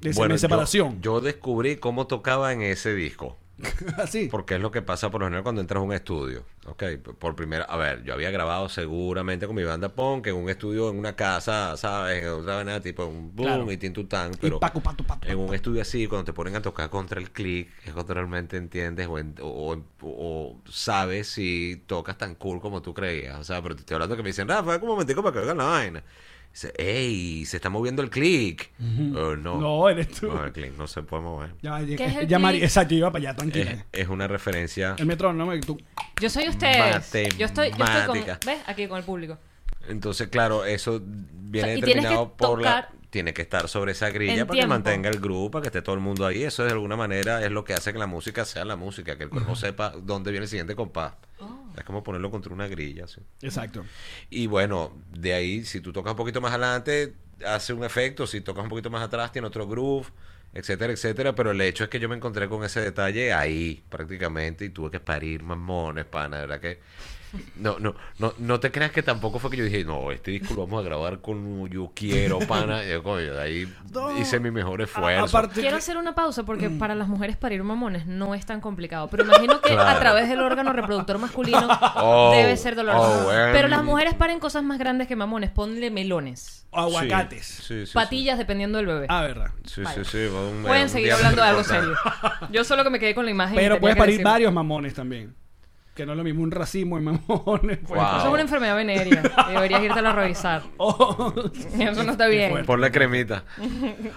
[0.00, 1.00] De, Bueno, separación.
[1.00, 3.36] Yo, yo descubrí cómo tocaba en ese disco.
[3.96, 4.28] Así.
[4.30, 6.44] Porque es lo que pasa por lo general cuando entras a un estudio.
[6.66, 6.84] Ok,
[7.18, 10.90] por primera, a ver, yo había grabado seguramente con mi banda punk en un estudio,
[10.90, 12.22] en una casa, ¿sabes?
[12.22, 13.72] En otra vaina tipo un boom Claro.
[13.72, 16.60] y tintután, Y pero pacu, patu, patu, en un estudio así, cuando te ponen a
[16.60, 22.34] tocar contra el click, es cuando realmente entiendes o, en- o- sabes si tocas tan
[22.34, 23.38] cool como tú creías.
[23.38, 25.56] O sea, pero te estoy hablando que me dicen, Rafa, un momentico para que oigan
[25.56, 26.04] la vaina.
[26.56, 28.70] Dice, ey, se está moviendo el click.
[29.14, 29.60] Oh, no.
[29.60, 30.28] No, eres tú.
[30.28, 31.50] No, el click no se puede mover.
[31.60, 32.62] Ya, ¿Qué es el click?
[32.62, 33.72] exacto, yo iba para allá, tranquila.
[33.72, 34.96] Es, es una referencia.
[34.98, 35.78] El metrónomo, y tú.
[36.18, 37.12] Yo soy ustedes.
[37.36, 38.38] Yo estoy, yo estoy con.
[38.46, 38.58] ¿ves?
[38.64, 39.36] Aquí con el público.
[39.86, 42.88] Entonces, claro, eso viene O sea, determinado por la...
[43.16, 45.94] Tiene que estar sobre esa grilla para que mantenga el grupo, para que esté todo
[45.94, 46.42] el mundo ahí.
[46.42, 49.24] Eso de alguna manera es lo que hace que la música sea la música, que
[49.24, 51.14] el cuerpo sepa dónde viene el siguiente compás.
[51.38, 51.72] Oh.
[51.78, 53.08] Es como ponerlo contra una grilla.
[53.08, 53.22] ¿sí?
[53.40, 53.86] Exacto.
[54.28, 57.14] Y bueno, de ahí, si tú tocas un poquito más adelante,
[57.46, 58.26] hace un efecto.
[58.26, 60.08] Si tocas un poquito más atrás, tiene otro groove,
[60.52, 61.34] etcétera, etcétera.
[61.34, 64.90] Pero el hecho es que yo me encontré con ese detalle ahí, prácticamente, y tuve
[64.90, 66.36] que parir mamones, pana.
[66.36, 66.80] De verdad que.
[67.56, 70.54] No, no, no, no te creas que tampoco fue que yo dije, no, este disco
[70.54, 72.84] lo vamos a grabar con Yo Quiero, pana.
[72.84, 74.16] Y yo, coño, de ahí No.
[74.18, 75.24] hice mi mejor esfuerzo.
[75.36, 78.60] aparte Quiero que- hacer una pausa porque para las mujeres parir mamones no es tan
[78.60, 79.08] complicado.
[79.08, 83.20] Pero imagino que a través del órgano reproductor masculino Oh, debe ser doloroso.
[83.20, 83.52] oh, bueno.
[83.52, 85.50] Pero las mujeres paren cosas más grandes que mamones.
[85.50, 87.44] Ponle melones, o aguacates.
[87.46, 89.06] Sí, sí, sí, patillas dependiendo del bebé.
[89.08, 89.50] Ah, verdad.
[89.64, 90.04] Sí, Vale.
[90.04, 90.28] sí, sí.
[90.62, 91.94] Pueden un seguir hablando de algo serio.
[92.50, 93.56] Yo solo que me quedé con la imagen.
[93.56, 95.34] Pero puedes parir varios mamones también.
[95.96, 97.78] Que no es lo mismo un racimo de mamones.
[97.78, 97.88] pues.
[98.00, 98.18] Wow.
[98.18, 99.22] Eso es una enfermedad venérea.
[99.48, 100.62] Deberías irte a revisar.
[100.78, 101.32] Oh.
[101.78, 102.50] Eso no está bien.
[102.50, 102.66] fuerte.
[102.66, 103.44] Ponle cremita.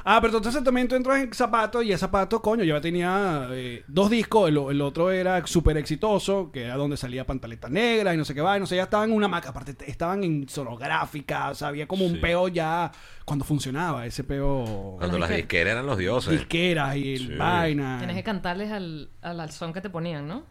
[0.04, 3.48] Ah, pero entonces también tú entras en Zapato y el Zapato, coño, yo ya tenía
[3.52, 4.50] eh, dos discos.
[4.50, 8.36] El, el otro era súper exitoso, que era donde salía Pantaleta Negra y no sé
[8.36, 8.58] qué va.
[8.58, 9.50] Y no sé, ya estaban en una maca.
[9.50, 11.50] Aparte, estaban en sonográfica.
[11.50, 12.20] O sea, había como un Sí.
[12.20, 12.92] peo ya
[13.24, 14.98] cuando funcionaba ese peo.
[14.98, 15.38] Cuando las las disqueras.
[15.38, 16.32] disqueras eran los dioses.
[16.32, 17.36] Disqueras y el Sí.
[17.36, 17.98] vaina.
[18.00, 20.44] Tienes que cantarles al, al, al son que te ponían, ¿no?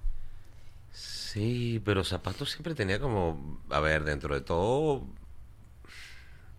[1.30, 5.06] Sí, pero Zapatos siempre tenía como, a ver, dentro de todo,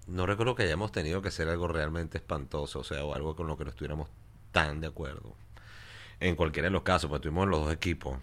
[0.05, 3.47] no recuerdo que hayamos tenido que hacer algo realmente espantoso, o sea, o algo con
[3.47, 4.10] lo que no estuviéramos
[4.51, 5.34] tan de acuerdo.
[6.19, 8.19] En cualquiera de los casos, pues tuvimos los dos equipos.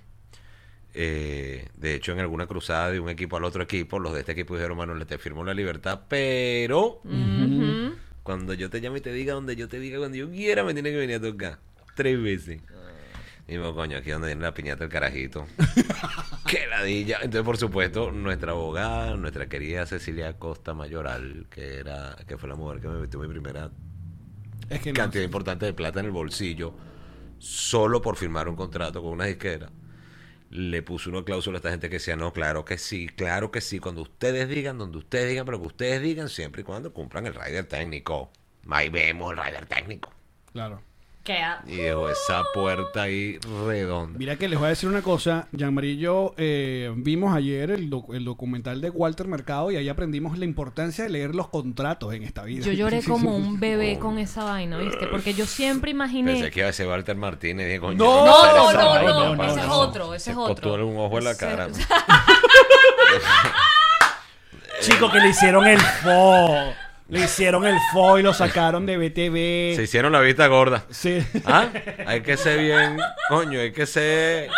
[0.94, 4.30] Eh, de hecho, en alguna cruzada de un equipo al otro equipo, los de este
[4.30, 7.00] equipo dijeron, Manuel, te firmo la libertad, pero
[8.22, 10.74] cuando yo te llame y te diga donde yo te diga, cuando yo quiera, me
[10.74, 11.58] tiene que venir a tocar.
[11.96, 12.62] Tres veces.
[13.48, 15.46] Y digo, coño, aquí donde viene la piñata del carajito.
[16.46, 17.18] ¡Qué ladilla!
[17.22, 22.56] Entonces, por supuesto, nuestra abogada, nuestra querida Cecilia Costa Mayoral, que era que fue la
[22.56, 23.70] mujer que me metió mi primera
[24.68, 25.02] Es que no.
[25.02, 26.74] cantidad importante de plata en el bolsillo,
[27.38, 29.70] solo por firmar un contrato con una disquera,
[30.50, 33.60] le puso una cláusula a esta gente que decía, no, claro que sí, claro que
[33.60, 37.26] sí, cuando ustedes digan, donde ustedes digan, pero que ustedes digan siempre y cuando cumplan
[37.26, 38.30] el rider técnico.
[38.70, 40.12] Ahí vemos el rider técnico.
[40.52, 40.82] Claro.
[41.26, 41.62] Queda.
[41.66, 44.16] Y dejó esa puerta ahí redonda.
[44.18, 45.48] Mira que les voy a decir una cosa.
[45.52, 49.88] Jean-Marie y yo eh, vimos ayer el, doc- el documental de Walter Mercado y ahí
[49.88, 52.64] aprendimos la importancia de leer los contratos en esta vida.
[52.64, 55.06] Yo lloré como un bebé con esa vaina, ¿viste?
[55.08, 56.32] Porque yo siempre imaginé.
[56.34, 57.66] Pensé que iba a ser Walter Martínez.
[57.66, 59.74] Dije, coño, No, No, no, no, vaina, no, no, ese no, es no.
[59.80, 60.86] otro, ese Se es otro.
[60.86, 61.68] un ojo en la cara.
[64.80, 66.72] Chico, que le hicieron el fo.
[67.08, 69.76] Le hicieron el fo y lo sacaron de BTV.
[69.76, 70.84] Se hicieron la vista gorda.
[70.90, 71.24] Sí.
[71.44, 71.66] ¿Ah?
[72.06, 74.50] Hay que ser bien, coño, hay que ser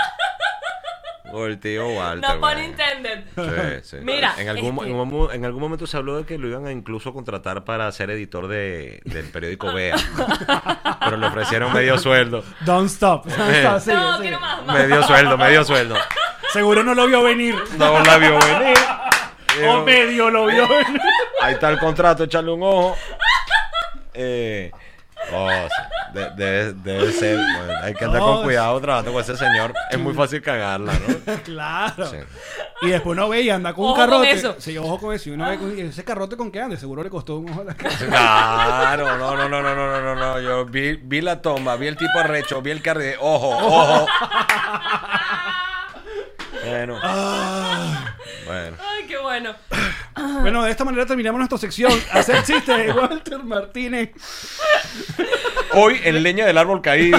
[1.46, 2.28] el tío Walter.
[2.30, 3.24] No pun intended.
[3.36, 3.96] Sí, sí.
[4.02, 6.48] Mira, en algún, este- en, un mo- en algún momento se habló de que lo
[6.48, 9.96] iban a incluso contratar para ser editor de, del periódico Vea.
[11.00, 12.42] Pero le ofrecieron medio sueldo.
[12.64, 13.26] Don't stop.
[13.26, 14.22] Don't stop, sigue, No, sigue.
[14.28, 14.78] quiero más, más.
[14.78, 15.96] Medio sueldo, medio sueldo.
[16.52, 17.54] Seguro no lo vio venir.
[17.76, 18.76] No la vio venir
[19.66, 20.66] o medio lo vio.
[21.42, 22.96] Ahí está el contrato, echarle un ojo.
[24.14, 24.70] Eh,
[25.32, 25.48] oh,
[26.12, 27.38] de, de, debe ser.
[27.82, 29.72] Hay que andar con cuidado trabajando con ese señor.
[29.90, 31.34] Es muy fácil cagarla, ¿no?
[31.44, 32.10] claro.
[32.82, 34.28] Y después uno ve y anda con un carrote.
[34.28, 34.56] Con eso.
[34.58, 35.28] Sí, ojo con eso.
[35.28, 36.76] Y uno con, ese carrote con qué anda.
[36.76, 37.96] Seguro le costó un ojo a la cara.
[37.96, 40.40] Claro, no, no, no, no, no, no, no.
[40.40, 43.18] Yo vi, vi la toma, vi el tipo arrecho, vi el carrete.
[43.20, 44.06] Ojo, ojo.
[46.64, 46.98] Bueno.
[47.02, 48.14] Ah.
[48.46, 48.76] Bueno.
[49.28, 49.54] Bueno.
[50.40, 51.92] Bueno, de esta manera terminamos nuestra sección.
[52.12, 54.10] Hacer chistes de Walter Martínez.
[55.74, 57.18] Hoy en leña del árbol caído.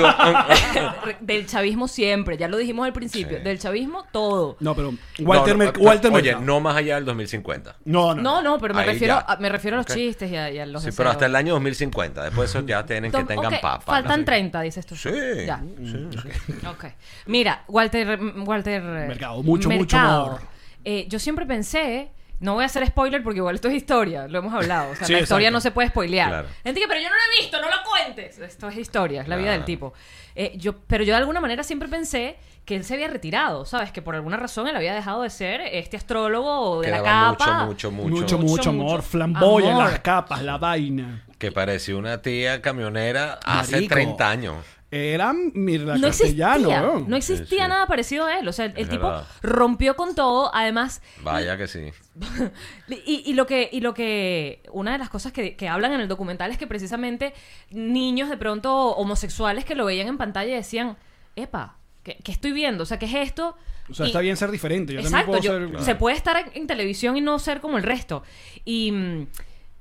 [1.22, 3.38] Del chavismo siempre, ya lo dijimos al principio.
[3.38, 3.44] Sí.
[3.44, 4.58] Del chavismo todo.
[4.60, 6.46] No, pero Walter, No, no, Mer- Walter Oye, Mercado.
[6.46, 7.78] no más allá del 2050.
[7.86, 8.22] No, no.
[8.22, 9.34] No, no, pero me Ahí refiero, ya.
[9.34, 10.98] a, me refiero a los chistes y a, y a los Sí, deseos.
[10.98, 12.24] pero hasta el año 2050.
[12.26, 13.86] Después de eso ya tienen que tengan ok, papa.
[13.86, 14.26] Faltan ¿no?
[14.26, 14.98] 30, dices tú.
[14.98, 15.10] Sí.
[15.46, 15.62] Ya.
[15.78, 16.54] sí, sí.
[16.68, 16.86] Ok.
[17.28, 18.20] Mira, Walter.
[18.40, 20.42] Walter Mercado, mucho, mucho amor.
[20.86, 22.12] Eh, yo siempre pensé.
[22.42, 24.92] No voy a hacer spoiler porque igual esto es historia, lo hemos hablado.
[24.92, 25.58] O sea, Sí, la historia exacto.
[25.58, 26.30] no se puede spoilear.
[26.30, 26.48] Claro.
[26.64, 28.40] Gente que, pero yo no lo he visto, no lo cuentes.
[28.40, 29.58] Esto es historia, es la vida Claro.
[29.60, 29.94] del tipo.
[30.36, 33.92] Eh, yo, pero yo de alguna manera siempre pensé que él se había retirado, ¿sabes?
[33.92, 37.66] Que por alguna razón él había dejado de ser este astrólogo de la Quedaba capa.
[37.66, 38.38] mucho, mucho, Mucho, mucho.
[38.38, 39.02] mucho, amor.
[39.02, 39.84] Flamboya, Amor.
[39.92, 41.26] las capas, la vaina.
[41.38, 43.96] Que parecía una tía camionera hace Marico.
[43.96, 44.56] 30 años.
[44.92, 46.88] Era Mirla no existía, Castellano.
[46.94, 47.10] weón.
[47.10, 47.70] no existía Sí, sí.
[47.70, 48.48] nada parecido a él.
[48.48, 49.28] O sea, el, tipo verdad.
[49.44, 50.50] rompió con todo.
[50.54, 51.92] Además, Vaya que sí.
[53.06, 56.02] y, y lo que, y lo que, una de las cosas que, que hablan en
[56.02, 57.34] el documental es que precisamente
[57.70, 60.98] niños de pronto homosexuales que lo veían en pantalla decían,
[61.36, 62.84] epa, ¿qué, qué estoy viendo?
[62.84, 63.56] O sea, ¿qué es esto?
[63.90, 64.94] O sea, Y- está bien ser diferente.
[64.94, 67.84] Yo Exacto, también yo- se puede estar en, en televisión y no ser como el
[67.84, 68.24] resto.
[68.66, 69.28] Y mm,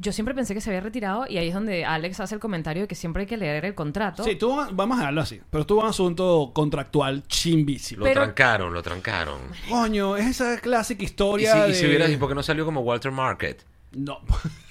[0.00, 2.82] yo siempre pensé que se había retirado y ahí es donde Alex hace el comentario
[2.82, 4.22] de que siempre hay que leer el contrato.
[4.24, 5.40] Sí, tuvo, vamos a dejarlo así.
[5.50, 8.00] Pero tuvo un asunto contractual chimbísimo.
[8.00, 9.40] Lo Pero- trancaron, lo trancaron.
[9.68, 11.68] Coño, es esa clásica Y historia.
[11.68, 13.64] y si hubiera, ¿y por qué no salió como Walter Market?
[13.92, 14.20] No.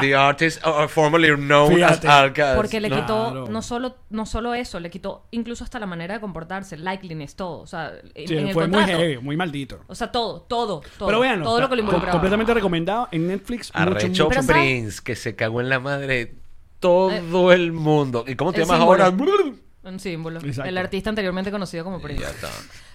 [0.00, 2.06] The artist uh, formerly known Fíjate.
[2.08, 2.56] as Alcaz.
[2.56, 2.96] Porque le No.
[2.96, 3.48] quitó Claro.
[3.48, 7.60] no solo no solo eso, le quitó incluso hasta la manera de comportarse, likeliness, todo,
[7.60, 8.98] o sea, en, Sí, en el fue muy contrato.
[9.00, 9.80] heavy, muy maldito.
[9.86, 11.08] O sea, todo, todo, todo.
[11.08, 12.12] Pero vean, todo lo que lo involucraba.
[12.12, 13.72] completamente recomendado en Netflix.
[13.74, 14.62] mucho, Arrecho mucho- Pero ¿sabes?
[14.62, 16.34] Prince, que se cagó en la madre de
[16.80, 18.24] todo el mundo.
[18.26, 19.04] ¿Y cómo te el llamas símbolo.
[19.04, 19.16] ahora?
[19.84, 20.38] Un símbolo.
[20.40, 20.68] Exacto.
[20.68, 22.22] El artista anteriormente conocido como Y Prince.
[22.22, 22.48] ya está.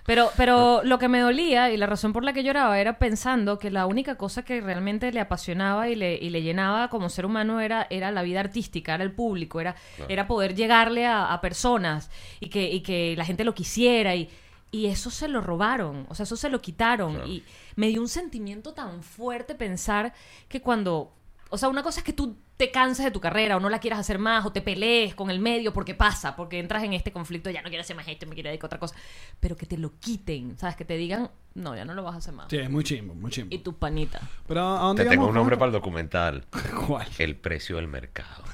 [0.08, 3.60] Pero, pero lo que me dolía y la razón por la que lloraba era pensando
[3.60, 7.26] que la única cosa que realmente le apasionaba y le, y le llenaba como ser
[7.26, 9.76] humano era, era la vida artística, era el público, era,
[10.08, 14.30] era poder llegarle a, a personas y que, y que la gente lo quisiera y,
[14.72, 17.16] y eso se lo robaron, o sea, eso se lo quitaron.
[17.16, 17.28] Claro.
[17.28, 17.44] y
[17.76, 20.14] me dio un sentimiento tan fuerte pensar
[20.48, 21.12] que cuando...
[21.50, 23.80] O sea, una cosa es que tú te cansas de tu carrera o no la
[23.80, 27.12] quieras hacer más o te pelees con el medio porque pasa, porque entras en este
[27.12, 28.96] conflicto, ya no quiero hacer más esto, me quiero dedicar a otra cosa,
[29.40, 30.76] pero que te lo quiten, ¿sabes?
[30.76, 32.48] Que te digan, no, ya no lo vas a hacer más.
[32.50, 33.56] Sí, es muy chimbo, muy chimbo.
[33.56, 34.20] Y tu panita.
[34.48, 36.46] Pero ¿a dónde Te tengo un nombre para el documental.
[36.88, 37.08] ¿Cuál?
[37.18, 38.44] El precio del mercado.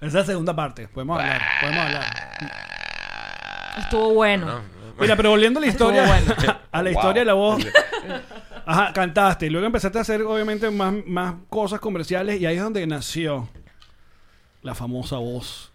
[0.00, 0.88] Esa es la segunda parte.
[0.88, 2.04] Podemos hablar, podemos hablar.
[3.78, 4.46] Estuvo bueno.
[4.46, 4.60] ¿no?
[5.00, 6.98] Mira, pero volviendo a la historia, Estuvo a la Wow.
[6.98, 7.64] historia de la voz.
[8.70, 9.46] Ajá, cantaste.
[9.46, 12.38] Y luego empezaste a hacer, obviamente, más, más cosas comerciales.
[12.38, 13.48] Y ahí es donde nació
[14.60, 15.72] la famosa voz.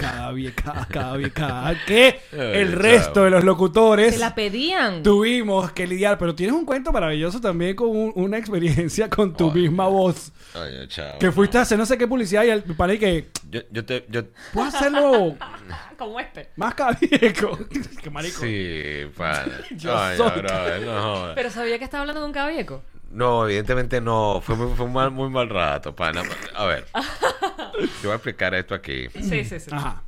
[0.00, 0.86] Cada vez, cada,
[1.32, 5.02] cada que el resto de los locutores Se la pedían.
[5.02, 6.18] tuvimos que lidiar.
[6.18, 9.62] Pero tienes un cuento maravilloso también con un- una experiencia con tu Ay.
[9.62, 10.32] misma voz.
[10.54, 11.18] Ay, chao.
[11.18, 13.84] Que fuiste a hacer no sé qué publicidad y el pana y que Yo, yo
[13.84, 14.04] te.
[14.08, 15.36] Yo, puedes hacerlo
[15.98, 16.48] Como este.
[16.56, 17.58] más cabieco.
[18.02, 18.40] que marico.
[18.40, 19.60] sí, pana.
[19.76, 21.32] Yo Ay, soy- no, no, no jodas.
[21.34, 22.82] Pero sabía que estaba hablando de un cabieco.
[23.10, 24.40] No, evidentemente no.
[24.44, 26.22] Fue, muy, fue un mal, muy mal rato, pana.
[26.54, 26.86] A ver.
[26.94, 29.08] Yo voy a explicar esto aquí.
[29.20, 29.70] Sí, sí, sí.
[29.72, 30.02] Ajá.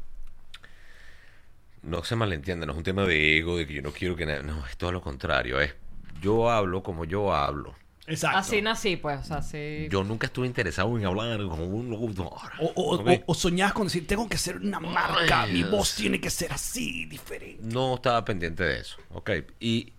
[1.82, 4.24] No se malentienda, no es un tema de ego, de que yo no quiero que
[4.24, 4.44] nadie...
[4.44, 5.60] No, es todo lo contrario.
[5.60, 5.74] Es
[6.20, 7.74] yo hablo como yo hablo.
[8.06, 8.38] Exacto.
[8.38, 9.30] Así nací, pues.
[9.32, 9.88] Así.
[9.90, 12.30] Yo nunca estuve interesado en hablar como un locutor.
[12.60, 15.70] O, o, o- o soñás con decir, tengo que ser una marca, Ay, mi Dios.
[15.72, 17.60] voz tiene que ser así, diferente.
[17.64, 19.30] no estaba pendiente de eso, ¿ok?
[19.58, 19.92] Y,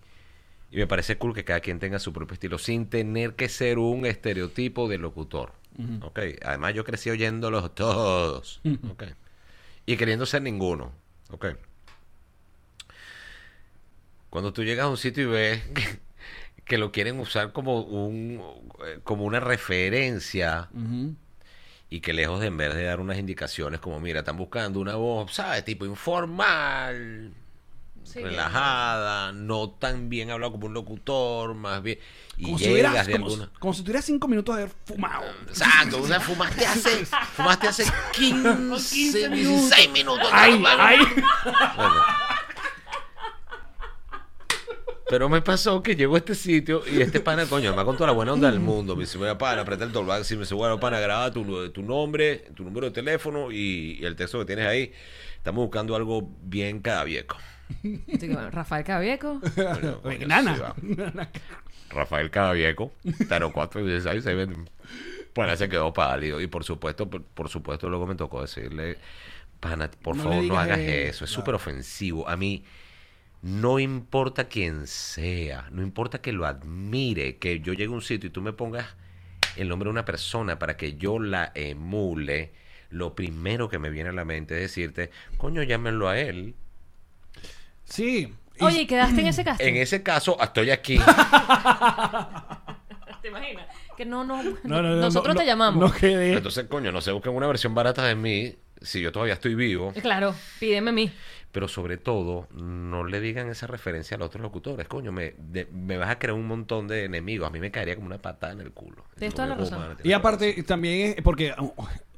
[0.74, 3.78] y me parece cool que cada quien tenga su propio estilo sin tener que ser
[3.78, 5.52] un estereotipo de locutor,
[6.02, 6.18] ¿ok?
[6.44, 8.60] Además yo crecí oyéndolos todos,
[8.90, 9.04] ¿ok?
[9.86, 10.90] Y queriendo ser ninguno,
[11.30, 11.46] ¿ok?
[14.30, 16.00] Cuando tú llegas a un sitio y ves que,
[16.64, 18.42] que lo quieren usar como un
[18.84, 20.70] eh, como una referencia
[21.88, 24.96] y que lejos de en vez de dar unas indicaciones como mira están buscando una
[24.96, 27.32] voz sabes tipo informal
[28.04, 31.98] Sí, relajada no tan bien hablado como un locutor más bien
[32.36, 34.74] y Como si, llegas hubieras, de como, alguna como si tuvieras cinco minutos de haber
[34.84, 35.24] fumado.
[35.48, 40.86] exacto o sea, fumaste hace fumaste hace 15, 16 minutos ¡Ay, nada más.
[40.86, 40.98] ay!
[41.76, 41.94] Bueno.
[45.08, 48.06] Pero me pasó que llegó a este sitio y este pana, coño, me con toda
[48.08, 48.96] la buena onda del mundo.
[48.96, 50.24] Me dice, mira, pana, aprieta el tollback.
[50.24, 54.04] Si me dice, bueno, pana, graba tu, tu nombre, tu número de teléfono y, y
[54.04, 54.92] el texto que tienes ahí.
[55.36, 57.36] Estamos buscando algo bien cadavieco.
[58.12, 59.44] Así que, bueno, Rafael Cabieco.
[59.70, 60.54] Coño, Oye, coño, nana.
[60.54, 60.74] sí, va.
[61.90, 62.92] Rafael Cadavieco,
[63.28, 64.70] 0416 se ven.
[65.32, 66.40] Pana se quedó pálido.
[66.40, 68.98] Y por supuesto, por, por supuesto, luego me tocó decirle,
[69.60, 71.24] pana, por No le favor, no digas hagas eso, eso.
[71.24, 71.32] Es claro.
[71.32, 72.28] súper ofensivo.
[72.28, 72.64] A mí,
[73.42, 78.28] no importa quién sea, no importa que lo admire, que yo llegue a un sitio
[78.28, 78.96] y tú me pongas
[79.56, 82.52] el nombre de una persona para que yo la emule,
[82.90, 86.54] lo primero que me viene a la mente es decirte, coño, llámenlo a él.
[87.84, 88.32] Sí.
[88.58, 89.66] Y- Oye, ¿y quedaste en ese casting?
[89.66, 90.98] En ese caso, estoy aquí.
[93.22, 93.66] ¿Te imaginas?
[93.96, 95.80] Que no, no, no, no, no, nosotros no, te llamamos.
[95.80, 96.34] No quedé.
[96.34, 99.92] Entonces, coño, no se busquen una versión barata de mí si yo todavía estoy vivo.
[100.02, 101.10] Claro, pídeme a mí.
[101.52, 104.88] Pero sobre todo, no le digan esa referencia a los otros locutores.
[104.88, 107.46] Coño, me, de- me vas a crear un montón de enemigos.
[107.46, 109.04] A mí me caería como una patada en el culo.
[109.16, 109.96] Tienes No toda la razón.
[110.02, 111.70] Y aparte, también es porque uh,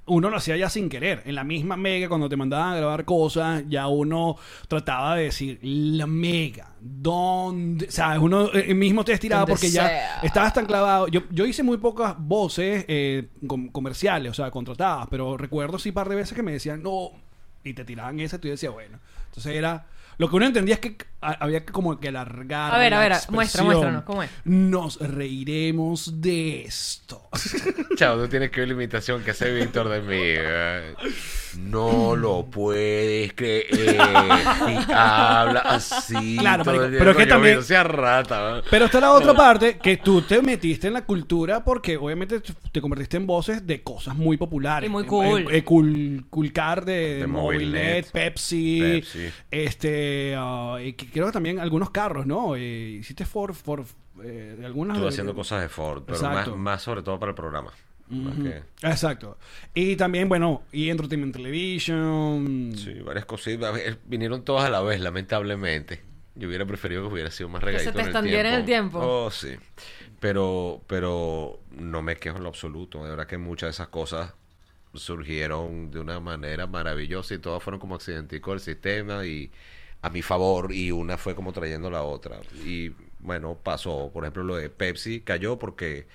[0.07, 1.23] uno lo hacía ya sin querer.
[1.27, 4.37] En la misma mega, cuando te mandaban a grabar cosas, ya uno
[4.69, 6.71] trataba de decir la mega.
[6.81, 7.87] ¿Dónde?
[7.87, 11.09] O sea, uno eh, mismo te estiraba Donde porque ya estabas tan clavado.
[11.09, 15.89] Yo, yo hice muy pocas voces eh, com- comerciales, o sea, contratadas, pero recuerdo sí
[15.91, 17.11] un par de veces que me decían no.
[17.65, 18.99] Y te tiraban esa y tú decías, bueno.
[19.27, 19.87] Entonces era.
[20.19, 22.75] Lo que uno entendía es que a- había que como que alargar.
[22.75, 23.67] A ver, a la ver, muestra, expresión.
[23.67, 24.31] muéstranos, ¿cómo es?
[24.45, 27.29] Nos reiremos de esto.
[27.97, 30.17] Chao, tú tienes que ver la imitación que hace Víctor de mí.
[30.19, 30.95] eh.
[31.59, 33.67] No lo puedes creer.
[33.73, 33.97] Y
[34.93, 36.37] habla así.
[36.39, 36.99] Claro, todo marico, el día.
[36.99, 38.59] pero es que Coño, también- no sea rata.
[38.59, 38.63] ¿eh?
[38.71, 42.53] Pero está la otra parte que tú te metiste en la cultura porque obviamente te-
[42.73, 44.89] te convertiste en voces de cosas muy populares.
[44.89, 45.47] Y muy cool.
[45.51, 47.67] eh, cool, cool Car de, De Movilnet,
[48.07, 49.29] Movilnet, Pepsi, Pepsi.
[49.51, 50.06] este,
[50.37, 52.57] ah, y que creo que también algunos carros, ¿no?
[52.57, 53.87] Eh, hiciste Ford, Ford
[54.23, 54.97] eh, de algunas.
[54.97, 57.73] Estuve de- haciendo cosas de Ford, pero más, más sobre todo para el programa.
[58.09, 59.37] Más que- Exacto.
[59.75, 62.73] Y también, bueno, y Entertainment Television.
[62.77, 63.75] Sí, varias cositas.
[64.05, 66.03] Vinieron todas a la vez, lamentablemente.
[66.37, 68.99] Yo hubiera preferido que hubiera sido más regadito te en el extendiera en el tiempo.
[69.01, 69.57] Oh, sí.
[70.21, 73.03] Pero, pero no me quejo en lo absoluto.
[73.03, 74.35] De verdad que muchas de esas cosas
[74.95, 79.51] surgieron de una manera maravillosa y todas fueron como accidenticos del sistema y
[80.03, 82.41] a mi favor y una fue como trayendo la otra.
[82.65, 84.11] Y bueno, pasó.
[84.13, 86.07] Por ejemplo, lo de Pepsi cayó porque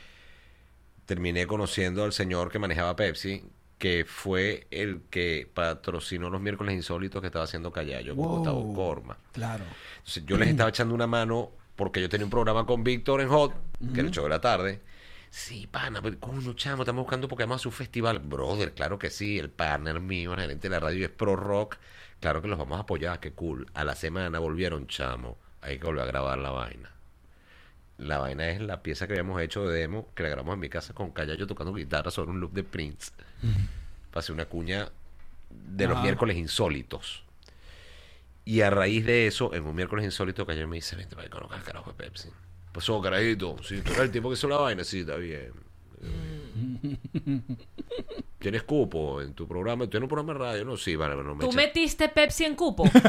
[1.05, 3.43] terminé conociendo al señor que manejaba Pepsi,
[3.77, 8.35] que fue el que patrocinó los miércoles insólitos que estaba haciendo Callayo con Wow.
[8.37, 9.17] Gustavo Corma.
[9.33, 9.65] Claro.
[9.97, 13.29] Entonces, yo les estaba echando una mano porque yo tenía un programa con Víctor en
[13.29, 13.53] Hot,
[13.93, 14.81] que era el show de la tarde.
[15.31, 18.19] Sí, pana, pero coño, chamo, estamos buscando porque además su festival.
[18.19, 21.77] Brother, claro que sí, el partner mío, el gerente de la radio es pro rock.
[22.21, 23.67] Claro que los vamos a apoyar, qué cool.
[23.73, 25.37] A la semana volvieron, chamo.
[25.59, 26.91] Hay que volver a grabar la vaina.
[27.97, 30.69] La vaina es la pieza que habíamos hecho de demo, que la grabamos en mi
[30.69, 33.11] casa con Callayo tocando guitarra sobre un loop de Prince.
[34.11, 34.89] Pasé una cuña
[35.49, 37.23] de los miércoles insólitos.
[38.45, 41.31] Y a raíz de eso, en un miércoles insólito, Callayo me dice, vente para que
[41.31, 42.29] conozcas carajo de Pepsi.
[42.71, 43.57] Pasó, carajito.
[43.63, 45.53] Si tú eres el tipo que hizo la vaina, sí, está bien.
[48.39, 49.87] ¿Tienes cupo en tu programa?
[49.87, 50.65] ¿Tienes un programa de radio?
[50.65, 52.83] No, sí, vale, pero no me ¿Tú metiste Pepsi en cupo?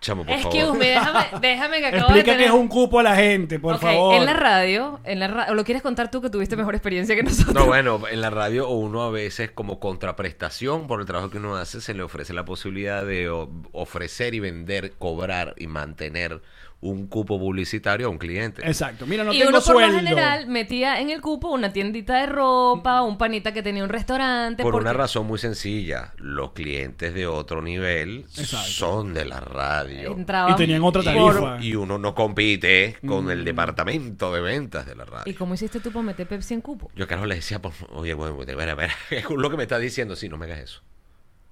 [0.00, 0.78] Chamo, por Excuse favor.
[0.78, 2.38] me, déjame, déjame que acabo de Explica tener...
[2.38, 4.16] que es un cupo a la gente, por favor.
[4.16, 7.14] En la radio, en la ra- ¿o lo quieres contar tú que tuviste mejor experiencia
[7.14, 7.54] que nosotros?
[7.54, 11.54] No, bueno, en la radio uno a veces como contraprestación por el trabajo que uno
[11.54, 13.28] hace se le ofrece la posibilidad de
[13.70, 16.42] ofrecer y vender, cobrar y mantener
[16.82, 18.60] un cupo publicitario a un cliente.
[18.66, 19.06] Exacto.
[19.06, 19.92] Mira, no y tengo uno por sueldo.
[19.92, 23.88] lo general metía en el cupo una tiendita de ropa, un panita que tenía un
[23.88, 24.62] restaurante.
[24.64, 28.66] Por una razón muy sencilla, los clientes de otro nivel Exacto.
[28.68, 29.52] son de la radio.
[29.62, 30.12] radio.
[30.16, 31.64] entraba Y tenían otra por- tarifa.
[31.64, 33.30] Y uno no compite con Mm.
[33.30, 35.24] el departamento de ventas de la radio.
[35.30, 36.90] ¿Y cómo hiciste tú para meter Pepsi en cupo?
[36.96, 39.78] Yo, Carlos, le decía, por- oye, bueno, bueno, espera, espera, es lo que me está
[39.78, 40.82] diciendo, sí, no me hagas eso.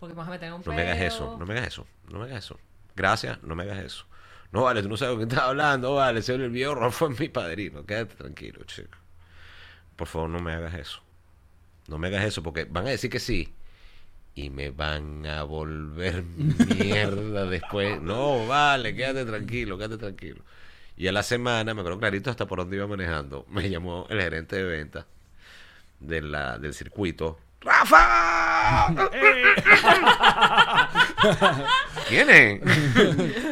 [0.01, 1.87] Porque me vas a meter en un No me hagas eso, no me hagas eso,
[2.11, 2.59] no me hagas eso.
[2.97, 4.07] Gracias, no me hagas eso.
[4.53, 7.11] No, vale, tú no sabes de qué estás hablando, vale, ese el viejo Ron fue
[7.11, 7.85] mi padrino.
[7.87, 8.99] Quédate tranquilo, chico.
[9.97, 11.03] Por favor, no me hagas eso.
[11.87, 13.55] No me hagas eso porque van a decir que sí.
[14.35, 16.23] Y me van a volver
[16.79, 18.01] mierda después.
[18.01, 20.43] No, vale, quédate tranquilo, quédate tranquilo.
[20.97, 24.21] Y a la semana, me acuerdo clarito hasta por dónde iba manejando, me llamó el
[24.21, 25.07] gerente de ventas
[26.01, 27.39] de la, del circuito.
[27.61, 28.89] ¡Rafa!
[32.09, 32.61] ¿Quién es?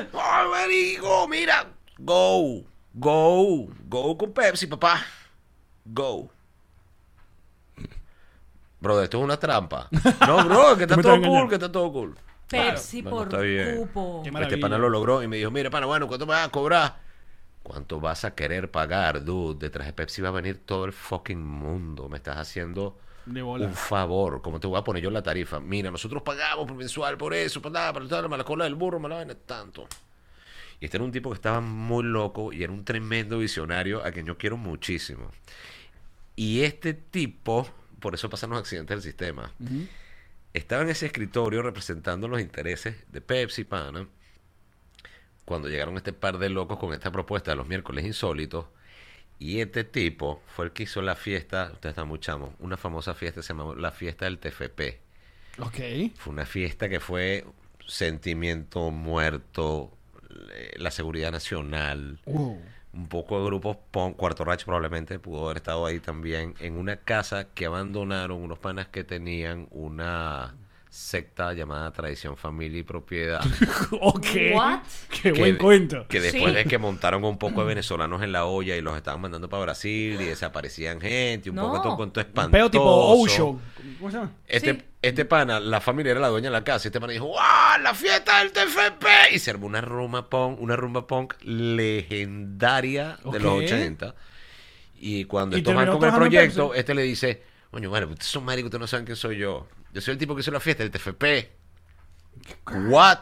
[0.59, 1.29] ¡Ay, marico!
[1.29, 1.66] Mira.
[1.99, 2.64] Go.
[2.94, 3.68] Go.
[3.88, 5.05] Go con Pepsi, papá.
[5.85, 6.31] Go.
[8.81, 9.88] Bro, esto es una trampa.
[10.27, 12.16] No, bro, que está todo cool, que está todo cool.
[12.49, 14.23] Pepsi por cupo.
[14.25, 17.01] Este pana lo logró y me dijo, mira, pana, bueno, ¿cuánto me vas a cobrar?
[17.62, 19.59] ¿Cuánto vas a querer pagar, dude?
[19.59, 22.09] Detrás de Pepsi va a venir todo el fucking mundo.
[22.09, 23.66] Me estás haciendo De bola.
[23.66, 24.40] un favor.
[24.40, 25.61] ¿Cómo te voy a poner yo la tarifa?
[25.61, 28.99] Mira, nosotros pagamos por mensual por eso, para nada, para nada, la cola del burro,
[29.01, 29.87] me la ven tanto.
[30.80, 34.12] Y este era un tipo que estaba muy loco y era un tremendo visionario a
[34.12, 35.30] quien yo quiero muchísimo.
[36.36, 39.52] Y este tipo, por eso pasan los accidentes del sistema,
[40.52, 44.06] estaba en ese escritorio representando los intereses de Pepsi, pana,
[45.44, 48.66] cuando llegaron este par de locos con esta propuesta de los miércoles insólitos.
[49.40, 53.14] Y este tipo fue el que hizo la fiesta, ustedes están muy chamos, una famosa
[53.14, 54.80] fiesta se llamó la fiesta del TFP.
[55.60, 55.76] Ok.
[56.16, 57.44] Fue una fiesta que fue
[57.86, 59.96] sentimiento muerto,
[60.77, 62.61] la seguridad nacional, Wow.
[62.92, 66.96] un poco de grupos, pon- Cuarto Racho probablemente pudo haber estado ahí también, en una
[66.96, 70.55] casa que abandonaron unos panas que tenían una
[70.90, 73.40] secta llamada Tradición Familia y Propiedad.
[74.01, 74.27] ok.
[74.55, 74.81] What?
[75.11, 76.07] Qué que buen cuento.
[76.09, 76.57] Que después Sí.
[76.57, 79.62] de que montaron un poco de venezolanos en la olla y los estaban mandando para
[79.64, 81.66] Brasil y desaparecían gente, un No.
[81.66, 82.51] poco todo un cuento Un espantoso.
[82.53, 82.85] peo tipo
[83.20, 83.61] Osho.
[83.98, 84.33] ¿Cómo se llama?
[84.46, 84.83] Este, Sí.
[85.03, 86.87] este pana, la familia era la dueña de la casa.
[86.87, 87.37] y Este pana dijo, ¡Wow!
[87.83, 89.07] ¡La fiesta del TFP!
[89.35, 93.62] Y se armó una rumba punk, una rumba punk legendaria de los Ok.
[93.64, 94.14] 80.
[95.01, 98.68] Y cuando estos van con el proyecto, este le dice, Coño, bueno, ustedes son maricos,
[98.68, 99.66] ustedes no saben quién soy yo.
[99.92, 101.51] Yo soy el tipo que hizo la fiesta del TFP.
[102.88, 103.18] ¿What?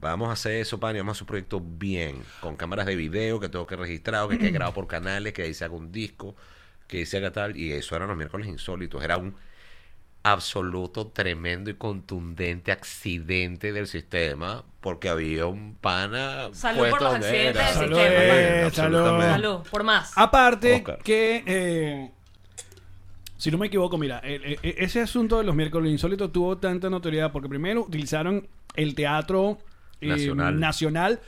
[0.00, 2.96] Vamos a hacer eso, pan, y vamos a hacer un proyecto bien, con cámaras de
[2.96, 5.92] video que tengo que registrar, que quede grabado por canales, que ahí se haga un
[5.92, 6.34] disco,
[6.88, 9.36] que ahí se haga tal, y eso eran los miércoles insólitos, era un
[10.24, 17.14] absoluto, tremendo y contundente accidente del sistema, porque había un pana Salud puesto por los
[17.14, 18.34] accidentes del Salud, sistema.
[18.34, 19.26] eh, Absolutamente.
[19.32, 20.12] Salud, por más.
[20.16, 20.98] Aparte Oscar.
[21.04, 22.10] que, eh,
[23.42, 26.88] si no me equivoco, mira, el- el- ese asunto de los miércoles insólitos tuvo tanta
[26.88, 29.58] notoriedad porque primero utilizaron el teatro
[30.00, 30.60] eh, Nacional.
[30.60, 31.20] nacional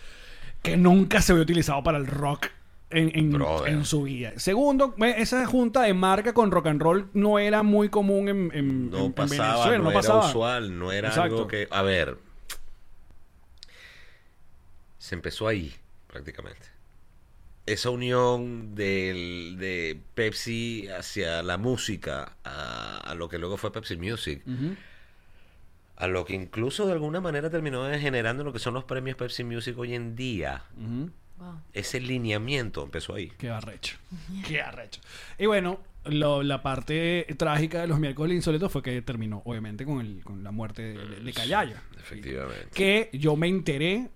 [0.63, 2.47] que nunca se había utilizado para el rock.
[2.91, 3.73] En, en- Brother.
[3.73, 4.33] en su vida.
[4.37, 8.51] Segundo, eh, esa junta de marca con rock and roll no era muy común en,
[8.55, 10.27] en- No pasaba, Venezuela, no, no era pasaba.
[10.29, 11.35] usual, no era Exacto.
[11.35, 11.67] algo que...
[11.73, 12.17] A ver,
[14.99, 15.75] se empezó ahí,
[16.07, 16.67] prácticamente.
[17.67, 23.97] Esa unión del, de Pepsi hacia la música, a, a lo que luego fue Pepsi
[23.97, 24.43] Music,
[25.97, 29.45] a lo que incluso de alguna manera terminó generando lo que son los premios Pepsi
[29.45, 30.65] Music hoy en día.
[31.39, 31.61] Wow.
[31.73, 33.33] Ese lineamiento empezó ahí.
[33.39, 33.97] Qué arrecho.
[34.47, 35.01] Qué arrecho.
[35.39, 40.01] Y bueno, lo- la parte trágica de los miércoles insólitos fue que terminó, obviamente, con,
[40.01, 41.83] el, con la muerte de, de Callaya.
[41.99, 42.69] Efectivamente.
[42.75, 44.11] Que yo me enteré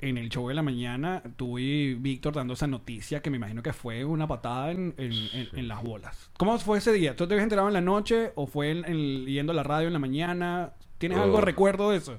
[0.00, 3.62] en el show de la mañana, tú y Víctor dando esa noticia que me imagino
[3.62, 6.30] que fue una patada en, en- en- en las bolas.
[6.38, 7.14] ¿Cómo fue ese día?
[7.16, 9.86] ¿Tú te habías enterado en la noche o fue en, en- yendo a la radio
[9.86, 10.72] en la mañana?
[10.98, 11.40] ¿Tienes algo Oh.
[11.42, 12.18] recuerdo de eso?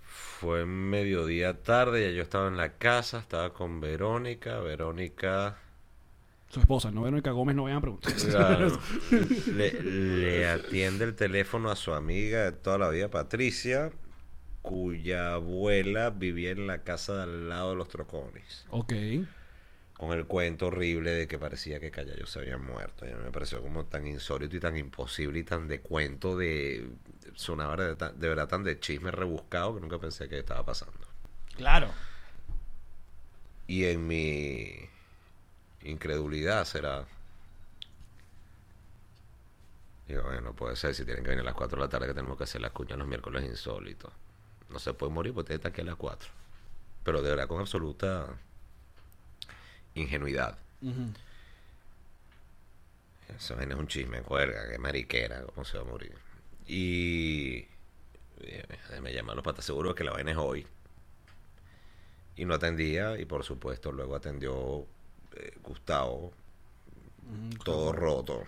[0.00, 5.56] Fue mediodía tarde, ya yo estaba en la casa, estaba con Verónica, Verónica...
[6.48, 8.12] Su esposa, no Verónica Gómez, no vayan a preguntar.
[8.14, 8.78] Claro.
[9.54, 13.90] le, le atiende el teléfono a su amiga de toda la vida, Patricia,
[14.62, 18.64] cuya abuela vivía en la casa de al lado de los trocones.
[18.70, 18.92] ok.
[19.94, 23.06] Con el cuento horrible de que parecía que Callayo se había muerto.
[23.06, 26.36] Y a mí me pareció como tan insólito y tan imposible y tan de cuento
[26.36, 26.88] de...
[27.34, 31.06] Sonaba de, de verdad tan de chisme rebuscado que nunca pensé que estaba pasando.
[31.56, 31.88] Claro.
[33.68, 34.88] Y en mi
[35.84, 37.06] incredulidad será.
[40.08, 42.08] Digo, bueno, no puede ser si tienen que venir a las 4 de la tarde
[42.08, 44.12] que tenemos que hacer las cuñas los miércoles insólitos.
[44.72, 46.28] No se puede morir porque tiene que estar aquí a las 4.
[47.04, 48.26] Pero de verdad con absoluta
[49.94, 50.56] ingenuidad.
[53.36, 56.14] Eso vaina es un chisme, cuerga, que mariquera, cómo se va a morir.
[56.66, 57.56] Y.
[58.40, 60.66] eh, Déjame llamarlo para estar seguro que la vaina es hoy.
[62.36, 64.86] y no atendía y por supuesto luego atendió
[65.36, 66.32] eh, Gustavo
[67.64, 68.44] todo roto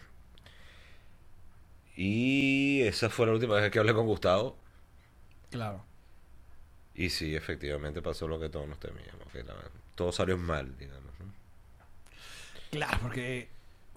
[1.97, 4.57] y esa fue la última vez que hablé con Gustavo
[5.51, 5.85] Claro.
[6.95, 9.27] Y sí efectivamente pasó lo que todos nos temíamos
[9.95, 11.25] todo salió mal digamos ¿no?
[12.71, 13.49] Claro, porque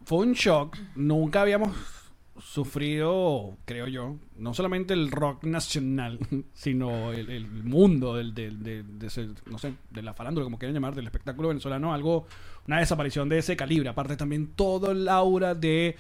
[0.05, 0.77] fue un shock.
[0.95, 1.75] Nunca habíamos
[2.39, 6.19] sufrido, creo yo, no solamente el rock nacional,
[6.53, 10.75] sino el, el mundo del, del- del- de no sé, de la farándula, como quieran
[10.75, 12.27] llamar, del espectáculo venezolano, algo,
[12.67, 13.89] una desaparición de ese calibre.
[13.89, 15.95] Aparte también todo el aura de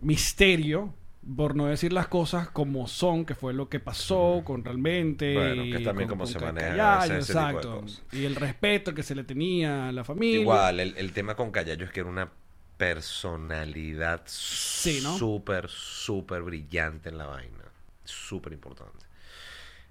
[0.00, 0.94] misterio,
[1.36, 5.34] por no decir las cosas como son, que fue lo que pasó con realmente.
[5.34, 7.80] Bueno, que también con- con se maneja Cacayayo, ese- ese tipo de exacto.
[7.82, 8.02] cosas.
[8.12, 10.40] Y el respeto que se le tenía a la familia.
[10.40, 12.30] Igual, el, el tema con Callayo es que era una
[12.78, 15.18] personalidad ¿no?
[15.18, 17.64] súper, súper brillante en la vaina.
[18.04, 19.04] Súper importante.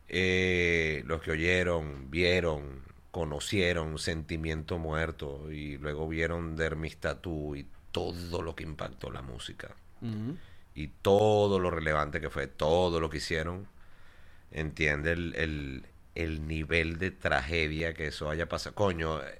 [0.10, 2.82] Eh, los que oyeron, vieron,
[3.12, 9.76] conocieron Sentimiento Muerto y luego vieron Dermis Tattoo y todo lo que impactó la música
[10.02, 10.38] Ujú.
[10.78, 13.68] Y todo lo relevante que fue, todo lo que hicieron,
[14.52, 18.76] entiende el, el- el nivel de tragedia que eso haya pasado.
[18.76, 19.40] Coño, eh,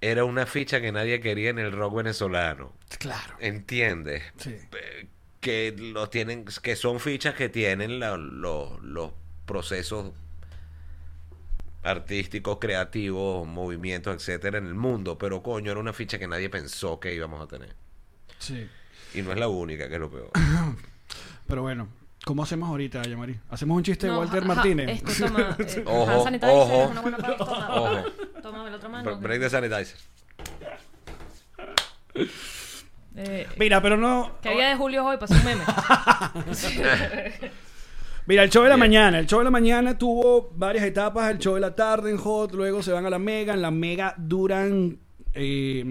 [0.00, 3.36] era una ficha que nadie quería en el rock venezolano, Claro.
[3.40, 4.22] ¿entiendes?
[4.36, 4.50] Sí.
[4.72, 5.08] Eh,
[5.40, 9.12] Que lo tienen, que son fichas que tienen la- lo- los
[9.46, 10.12] procesos
[11.84, 16.98] artísticos, creativos, movimientos, etcétera, en el mundo, pero coño, era una ficha que nadie pensó
[16.98, 17.74] que íbamos a tener.
[18.38, 18.68] Sí.
[19.14, 20.30] Y no es la única, que es lo peor.
[21.46, 21.88] Pero bueno,
[22.24, 23.38] ¿cómo hacemos ahorita, Yamari?
[23.50, 25.02] ¿Hacemos un chiste de No, Walter Martínez?
[25.02, 25.56] Esto toma.
[25.58, 26.82] eh, Ojo, hand sanitizer, ojo.
[26.84, 27.18] es una buena.
[27.38, 28.04] Ojo.
[28.42, 29.10] Toma la otra mano.
[29.12, 29.96] Bre- Break de sanitizer.
[33.18, 34.32] Eh, Mira, pero no.
[34.42, 35.16] ¿Qué día de julio es hoy?
[35.18, 35.62] Pasó un meme.
[38.26, 38.80] Mira, el show de la Bien.
[38.80, 39.18] mañana.
[39.20, 41.30] El show de la mañana tuvo varias etapas.
[41.30, 43.54] El show de la tarde en Hot, luego se van a la Mega.
[43.54, 44.98] En la Mega duran
[45.32, 45.84] eh,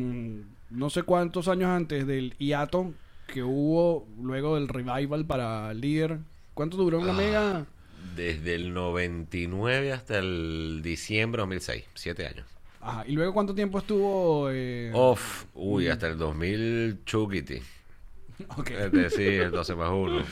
[0.70, 2.94] no sé cuántos años antes del hiato
[3.28, 6.20] que hubo luego del revival para líder.
[6.54, 7.66] ¿Cuánto duró en la Mega?
[8.16, 11.84] Desde el 99 hasta el diciembre de 2006.
[11.96, 12.46] Siete años.
[12.82, 13.04] Ajá.
[13.08, 14.50] ¿Y luego cuánto tiempo estuvo?
[14.52, 15.46] eh, Off.
[15.54, 17.60] Uy, hasta el 2000 Chukiti.
[18.58, 18.70] ok.
[18.72, 20.24] Es decir, el 12 más 1.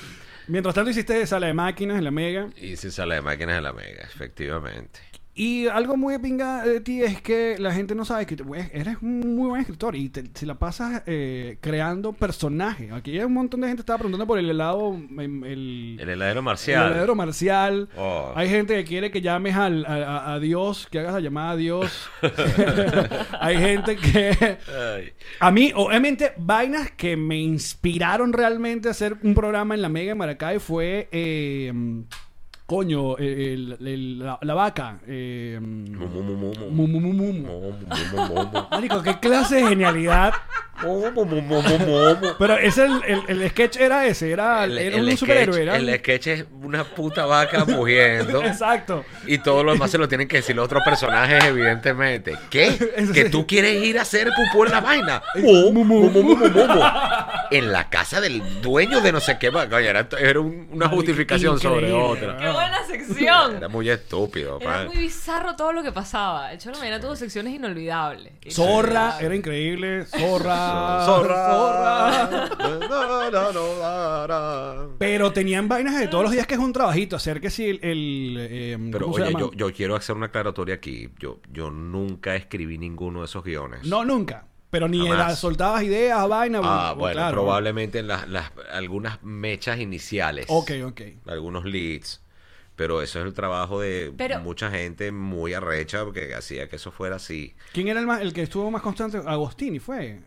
[0.48, 2.50] Mientras tanto hiciste sala de máquinas en la Mega.
[2.58, 5.00] Y sin sala de máquinas de la Mega, efectivamente.
[5.36, 8.38] Y algo muy de pinga de ti es que la gente no sabe que
[8.72, 12.92] eres un muy buen escritor y te, la pasas eh, creando personajes.
[12.92, 16.10] Aquí hay un montón de gente que estaba preguntando por el helado, em, el, El
[16.10, 16.92] heladero el marcial.
[16.92, 17.90] heladero marcial.
[17.98, 18.32] Oh.
[18.36, 22.10] Hay gente que quiere que llames al, a, Dios, que hagas la llamada a Dios.
[23.40, 24.58] hay gente que...
[25.40, 30.12] A mí, obviamente, vainas que me inspiraron realmente a hacer un programa en la Mega
[30.12, 31.10] en Maracay fue...
[31.12, 31.74] eh,
[32.74, 34.98] coño, el- el- la, la vaca.
[35.08, 35.60] eh.
[38.72, 40.34] Marico, qué clase de genialidad.
[42.40, 45.62] Pero ese el, el, el sketch era ese, era, El, era el un sketch, superhéroe.
[45.62, 48.44] Era el sketch es una puta vaca mugiendo.
[48.44, 49.06] Exacto.
[49.28, 52.36] Y todo lo demás se lo tienen que decir los otros personajes, evidentemente.
[52.50, 52.76] ¿Qué?
[53.14, 55.22] ¿Que tú quieres ir a hacer pupú en la vaina?
[57.52, 59.50] En la casa del dueño de no sé qué.
[59.52, 62.36] va- Coño, era, era un- una justificación sobre otra.
[62.64, 63.56] ¡Qué buena sección!
[63.58, 64.60] Era muy estúpido.
[64.60, 66.52] Era muy bizarro todo lo que pasaba.
[66.54, 68.34] El la mañana tuvo secciones inolvidables.
[68.50, 70.06] Zorra, era increíble.
[70.06, 71.04] Zorra.
[71.06, 71.48] Zorra.
[71.52, 72.50] Zorra.
[72.90, 74.90] No, no, no, no, no.
[74.98, 77.16] Pero tenían vainas de todos los días que es un trabajito.
[77.16, 77.80] Hacer que si el.
[77.84, 81.10] el, eh, Pero ¿cómo se oye, yo, yo quiero hacer una aclaratoria aquí.
[81.20, 83.84] Yo, yo nunca escribí ninguno de esos guiones.
[83.84, 84.46] No, nunca.
[84.70, 86.60] Pero ni era- soltabas ideas a vaina.
[86.64, 87.34] Ah, bueno, claro.
[87.36, 90.48] probablemente en las, las- algunas mechas iniciales.
[90.50, 91.02] Ok, ok.
[91.28, 92.23] Algunos leads.
[92.76, 96.92] Pero eso es el trabajo de Pero- mucha gente muy arrecha que hacía que eso
[96.92, 97.56] fuera así.
[97.72, 99.18] ¿Quién era el, más, el que estuvo más constante?
[99.18, 100.20] Agostini fue.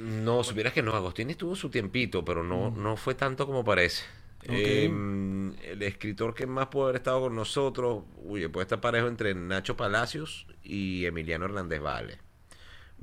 [0.00, 4.04] No, supieras que no, Agostini tuvo su tiempito, pero no, no fue tanto como parece.
[4.46, 4.50] Mm.
[4.50, 9.34] Eh, el escritor que más puede haber estado con nosotros, uy, puede estar parejo entre
[9.34, 12.18] Nacho Palacios y Emiliano Hernández Vale.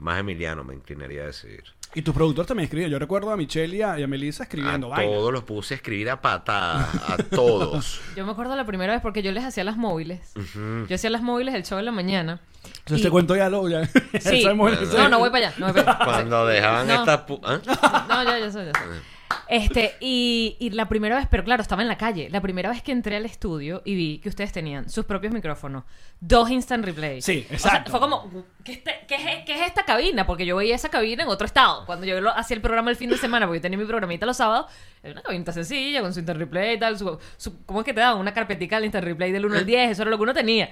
[0.01, 1.63] Más Emiliano, me inclinaría a decir.
[1.93, 2.89] Y tus productores también escribían.
[2.89, 5.77] Yo recuerdo a Michelle y a, y a Melissa escribiendo a todos los puse a
[5.77, 8.01] escribir a patadas, a todos.
[8.15, 10.33] Yo me acuerdo la primera vez porque yo les hacía las móviles.
[10.87, 12.39] Yo hacía las móviles el show de la mañana.
[12.79, 13.67] Entonces Y- te cuento ya lo.
[13.69, 13.87] Ya.
[14.21, 14.43] Sí.
[14.45, 15.55] No, No, no voy para allá.
[15.59, 16.05] No, voy para allá.
[16.05, 16.93] Cuando dejaban No.
[16.95, 17.21] estas...
[17.43, 18.05] ¿Ah?
[18.09, 18.71] No, ya, ya ya.
[19.47, 22.29] Este, y, y la primera vez, pero claro, estaba en la calle.
[22.29, 25.83] La primera vez que entré al estudio y vi que ustedes tenían sus propios micrófonos,
[26.19, 27.21] dos instant replay.
[27.21, 27.91] Sí, O sea, exacto.
[27.91, 30.25] fue como, ¿qué, este- qué es, qué es esta cabina?
[30.25, 31.85] Porque yo veía esa cabina en otro estado.
[31.85, 34.25] Cuando yo lo- hacía el programa el fin de semana, porque yo tenía mi programita
[34.25, 34.71] los sábados,
[35.03, 36.97] era una cabinita sencilla, con su instant replay y tal.
[36.97, 38.19] su- su- ¿Cómo es que te daban?
[38.19, 40.69] Una carpetica al instant replay del 1 al 10, eso era lo que uno tenía.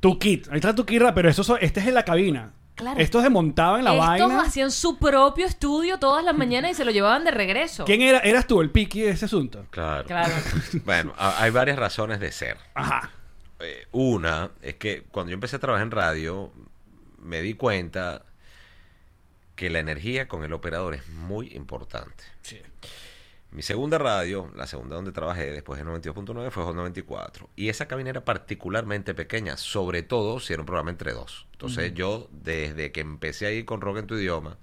[0.00, 0.48] Tu kit.
[0.50, 2.52] Ahí está tu kit, pero eso, so- este es en la cabina.
[2.78, 2.98] Claro.
[3.00, 4.42] Estos se montaban en la Estos vaina.
[4.42, 7.84] hacían su propio estudio todas las mañanas y se lo llevaban de regreso.
[7.84, 8.20] ¿Quién era?
[8.20, 9.66] ¿Eras tú el piqui de ese asunto?
[9.70, 10.06] Claro.
[10.06, 10.32] Claro.
[10.84, 12.56] Bueno, hay varias razones de ser.
[12.74, 13.10] Ajá.
[13.60, 16.52] Eh, una es que cuando yo empecé a trabajar en radio,
[17.20, 18.22] me di cuenta
[19.56, 22.22] que la energía con el operador es muy importante.
[22.42, 22.60] Sí.
[23.50, 27.48] Mi segunda radio, la segunda donde trabajé después de 92.9 fue Hot 94.
[27.56, 31.46] Y esa cabina era particularmente pequeña, sobre todo si era un programa entre dos.
[31.52, 34.58] Entonces yo, desde que empecé ahí con Rock en tu idioma,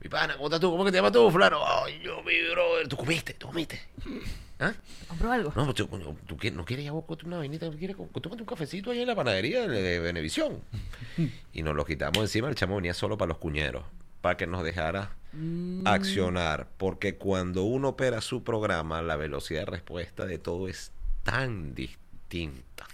[0.00, 0.70] mi pana, ¿cómo estás tú?
[0.70, 1.60] ¿Cómo que te llamas tú, fulano?
[1.66, 3.32] Ay, yo, mi brother, ¿tú comiste?
[3.34, 3.80] ¿Tú comiste?
[4.60, 4.74] ¿Ah?
[5.08, 5.52] ¿Compró algo?
[5.56, 5.86] No, pues tú,
[6.26, 9.08] ¿tú quieres- no quieres ya vos una vainita, no quieres tómate un cafecito ahí en
[9.08, 10.60] la panadería de, de Venevisión.
[11.54, 13.84] y nos lo quitamos encima, el chamo venía solo para los cuñeros,
[14.24, 15.10] para que nos dejara
[15.84, 20.92] accionar, porque cuando uno opera su programa, la velocidad de respuesta de todo es
[21.24, 22.03] tan distinta.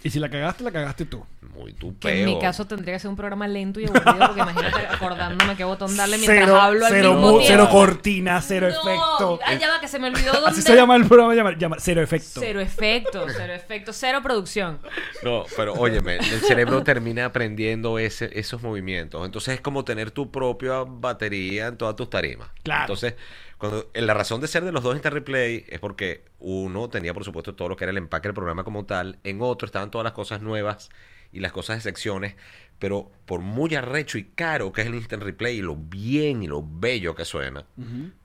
[0.03, 1.23] Y si la cagaste, la cagaste tú.
[1.55, 2.41] Muy tu Que en mi peo.
[2.41, 6.17] caso tendría que ser un programa lento y aburrido, porque imagínate acordándome qué botón darle
[6.17, 7.47] mientras Cero, hablo al cero, mismo mu- tiempo.
[7.47, 9.39] cero cortina, cero No, efecto.
[9.45, 10.49] Ay, ya va, que se me olvidó dónde.
[10.49, 12.39] Así se llama el programa, llama, llama cero efecto.
[12.39, 14.79] Cero efecto, cero efecto, cero producción.
[15.23, 19.25] No, pero óyeme, el cerebro termina aprendiendo ese, esos movimientos.
[19.25, 22.49] Entonces es como tener tu propia batería en todas tus tarimas.
[22.63, 22.83] Claro.
[22.83, 23.15] Entonces,
[23.61, 27.13] cuando, en la razón de ser de los dos Instant Replay es porque uno tenía,
[27.13, 29.19] por supuesto, todo lo que era el empaque del programa como tal.
[29.23, 30.89] En otro estaban todas las cosas nuevas
[31.31, 32.35] y las cosas de secciones.
[32.79, 36.47] Pero por muy arrecho y caro que es el Instant Replay y lo bien y
[36.47, 37.63] lo bello que suena,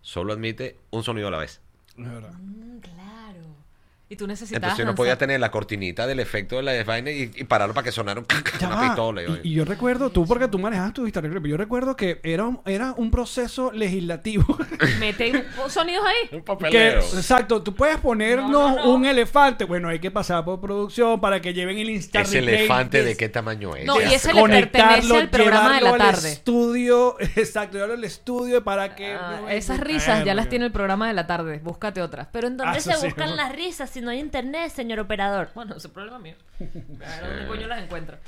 [0.00, 1.60] solo admite un sonido a la vez.
[1.98, 2.32] Es verdad.
[2.32, 3.65] Mm, claro.
[4.08, 4.62] Y tú necesitabas.
[4.62, 7.74] Entonces uno lanzar- podía tener la cortinita del efecto de la vaina y, y pararlo
[7.74, 8.26] para que sonara un-
[8.60, 8.82] Ya una va.
[8.82, 9.22] pistola.
[9.42, 12.92] y- yo recuerdo, tú porque tú manejabas tu pero yo recuerdo que era un, era
[12.96, 14.44] un proceso legislativo.
[15.00, 16.28] Meten sonidos ahí.
[16.30, 17.00] Un que, papelero.
[17.00, 18.94] exacto, tú puedes ponernos No, no, no.
[18.94, 19.64] un elefante.
[19.64, 23.28] Bueno, hay que pasar por producción para que lleven el Instant Ese elefante de qué
[23.28, 23.86] tamaño es.
[23.86, 26.32] No, y ese le pertenece al programa de la llevarlo al tarde.
[26.32, 29.14] estudio, exacto, llevarlo al estudio para que...
[29.14, 31.58] Ah, no, esas ay, risas ya las tiene el programa de la tarde.
[31.62, 32.28] Búscate otras.
[32.30, 33.34] Pero ¿en dónde Ah, se buscan ¿no?
[33.36, 35.48] las risas si no hay internet, señor operador?
[35.54, 36.34] Bueno, ese es problema mío.
[36.60, 38.18] A ver dónde coño las encuentro.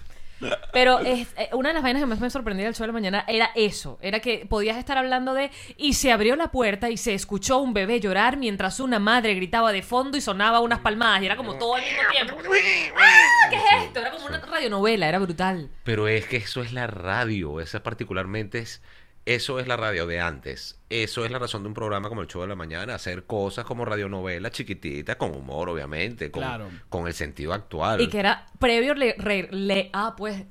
[0.73, 2.93] Pero es, eh, una de las vainas que más me sorprendía del show de la
[2.95, 3.99] mañana era eso.
[4.01, 5.51] Era que podías estar hablando de...
[5.77, 9.73] Y se abrió la puerta y se escuchó un bebé llorar mientras una madre gritaba
[9.73, 11.21] de fondo y sonaba unas palmadas.
[11.21, 12.37] Y era como todo al mismo tiempo.
[12.97, 13.51] ¡Ah!
[13.51, 14.01] ¿Qué es esto?
[14.01, 15.07] Era como una radionovela.
[15.07, 15.69] Era brutal.
[15.85, 17.61] Pero es que eso es la radio.
[17.61, 18.81] Esa particularmente es.
[19.29, 20.79] Eso es la radio de antes.
[20.89, 22.95] Eso es la razón de un programa como el show de la mañana.
[22.95, 26.31] Hacer cosas como radionovelas chiquititas, con humor, obviamente.
[26.31, 26.71] Con, Claro.
[26.89, 28.01] con el sentido actual.
[28.01, 30.45] Y que era previo le, re- le- ah, pues,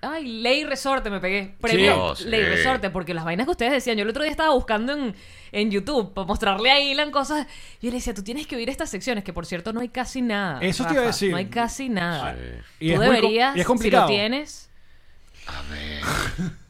[0.00, 1.54] ay, ley resorte me pegué.
[1.60, 2.24] Previo Sí.
[2.24, 2.48] ley Oh, sí.
[2.50, 5.14] resorte, porque las vainas que ustedes decían, yo el otro día estaba buscando en,
[5.52, 7.46] en YouTube para mostrarle a Ilan cosas.
[7.82, 10.22] Yo le decía, tú tienes que oír estas secciones, que por cierto no hay casi
[10.22, 10.58] nada.
[10.62, 11.32] Eso te iba a decir.
[11.32, 12.34] No hay casi nada.
[12.80, 14.08] Y Tú es muy deberías, y es complicado.
[14.08, 14.70] si lo tienes.
[15.48, 16.52] A ver.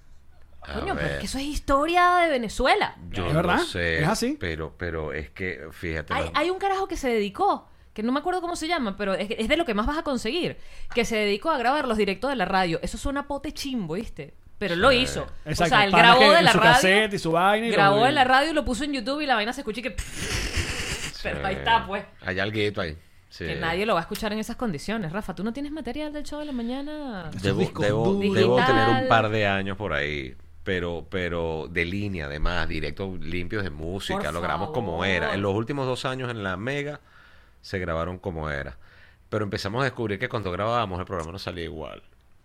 [0.65, 1.13] Coño, pero ver.
[1.13, 2.97] es que eso es historia de Venezuela.
[3.11, 3.59] Yo ¿Es no verdad?
[3.61, 4.37] sé, ¿Es así?
[4.39, 6.15] Pero, pero es que, fíjate.
[6.15, 8.97] Hay, la- hay un carajo que se dedicó, que no me acuerdo cómo se llama,
[8.97, 10.57] pero es, es de lo que más vas a conseguir,
[10.95, 12.79] que se dedicó a grabar los directos de la radio.
[12.83, 14.35] Eso suena pote chimbo, ¿viste?
[14.59, 15.27] Pero lo hizo.
[15.45, 16.73] Exacto, o sea, él grabó de la su radio.
[16.75, 19.21] cassette y su vaina y lo- grabó en la radio y lo puso en YouTube
[19.21, 19.97] y la vaina se escucha y que.
[21.23, 21.59] Pero ahí Sí.
[21.59, 22.05] está, pues.
[22.21, 22.97] Hay alguito ahí.
[23.29, 23.47] Sí.
[23.47, 25.11] Que nadie lo va a escuchar en esas condiciones.
[25.11, 27.31] Rafa, ¿tú no tienes material del show de la mañana?
[27.41, 30.37] Debo, debo- debo tener un par de años por ahí.
[30.65, 34.23] Pero, pero de línea, además, directos limpios de música.
[34.23, 35.35] Por lo grabamos como era.
[35.35, 37.01] En los últimos dos años en la Mega
[37.61, 38.77] se grabaron como era.
[39.29, 42.03] Pero empezamos a descubrir que cuando grabábamos el programa no salía igual.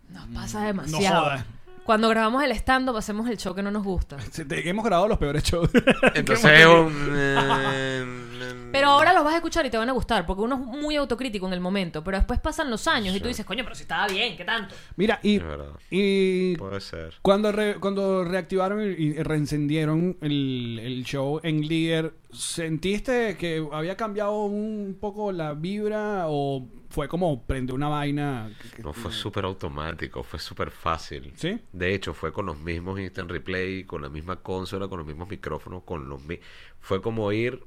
[0.09, 1.25] Nos pasa demasiado.
[1.25, 1.45] jodas.
[1.83, 4.17] Cuando grabamos el stand-up hacemos el show que no nos gusta.
[4.49, 5.69] Hemos grabado los peores shows.
[6.15, 7.13] Entonces es un...
[7.15, 8.26] eh,
[8.71, 10.95] Pero ahora los vas a escuchar y te van a gustar, porque uno es muy
[10.95, 13.83] autocrítico en el momento, pero después pasan los años y tú dices, coño, pero si
[13.83, 14.75] estaba bien, ¿qué tanto?
[14.95, 15.71] Mira, y, Es verdad.
[15.89, 17.13] y Puede ser.
[17.21, 23.95] cuando, re- cuando reactivaron y y reencendieron el, el show en Líder, ¿sentiste que había
[23.97, 28.49] cambiado un poco la vibra o fue como prender una vaina?
[28.61, 31.31] que- que- No, fue súper automático, fue súper fácil.
[31.35, 31.59] ¿Sí?
[31.71, 35.29] De hecho, fue con los mismos instant replay, con la misma consola, con los mismos
[35.29, 36.39] micrófonos, con los mi-
[36.79, 37.61] Fue como ir,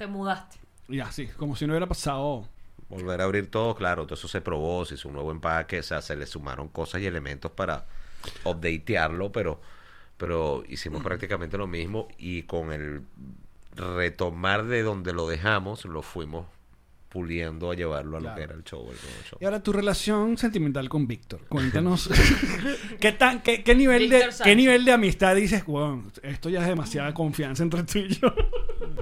[0.00, 0.56] Te mudaste.
[0.88, 2.48] Ya, sí, como si no hubiera pasado.
[2.88, 5.82] volver a abrir todo, claro, todo eso se probó, se hizo un nuevo empaque, o
[5.82, 7.84] sea, se le sumaron cosas y elementos para
[8.44, 9.60] updatearlo, pero,
[10.16, 13.02] pero hicimos prácticamente lo mismo y con el
[13.76, 16.46] retomar de donde lo dejamos, lo fuimos
[17.10, 18.80] puliendo a llevarlo a lo que era el show.
[18.80, 19.38] el nuevo show.
[19.38, 21.42] Y ahora tu relación sentimental con Víctor.
[21.46, 22.08] Cuéntanos.
[23.00, 26.68] ¿Qué, tan, qué, qué nivel de, ¿Qué nivel de amistad dices, "Wow, esto ya es
[26.68, 28.34] demasiada confianza entre tú y yo?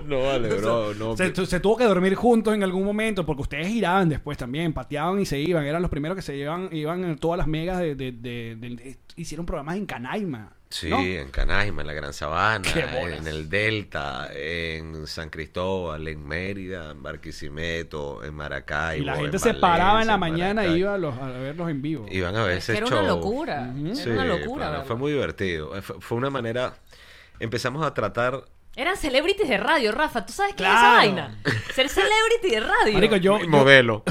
[0.18, 1.16] No, vale, bro, no.
[1.16, 4.72] se, tu- se tuvo que dormir juntos en algún momento porque ustedes giraban después también,
[4.72, 5.64] pateaban y se iban.
[5.64, 7.94] Eran los primeros que se iban, iban en todas las megas de...
[7.94, 10.52] de- de- de- de- hicieron programas en Canaima.
[10.70, 11.00] Sí, ¿no?
[11.00, 13.20] en Canaima, en la Gran Sabana, Qué bolas.
[13.20, 19.02] en el Delta, en San Cristóbal, en Mérida, en Barquisimeto, en Maracaibo.
[19.02, 20.78] Y la gente en se paraba en la Valencia, mañana e Maracay.
[20.80, 22.06] iba a, los- a verlos en vivo.
[22.10, 22.98] Iban a ver Es que ese era show.
[22.98, 23.74] una locura.
[23.94, 24.70] Sí, Era una locura.
[24.72, 25.74] pero fue muy divertido.
[25.76, 26.74] Eh, Fue, fue una manera.
[27.40, 28.42] Empezamos a tratar.
[28.78, 30.24] Eran celebrities de radio, Rafa.
[30.24, 31.36] ¿Tú sabes qué es esa vaina?
[31.74, 32.92] Ser celebrity de radio.
[32.92, 34.04] Marico, yo, modelo.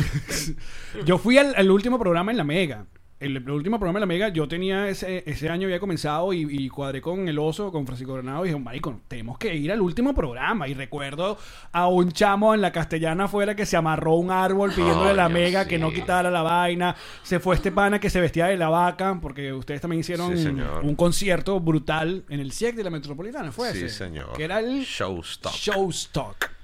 [1.05, 2.85] Yo fui al, al último programa en La Mega.
[3.19, 6.45] El, el último programa en La Mega, yo tenía ese, ese año, había comenzado y,
[6.49, 9.81] y cuadré con el oso, con Francisco Granado, y dije, marico, tenemos que ir al
[9.81, 10.67] último programa.
[10.67, 11.35] Y recuerdo
[11.71, 15.13] a un chamo en la castellana afuera que se amarró a un árbol pidiéndole a
[15.13, 15.69] La Mega sí.
[15.69, 16.95] que no quitara la vaina.
[17.23, 20.47] Se fue este pana que se vestía de la vaca, porque ustedes también hicieron Sí,
[20.83, 23.89] un concierto brutal en el CIEC de la Metropolitana, ¿fue Sí, ese?
[23.89, 24.33] señor.
[24.37, 25.53] Que era el Showstock.
[25.53, 26.56] Showstock.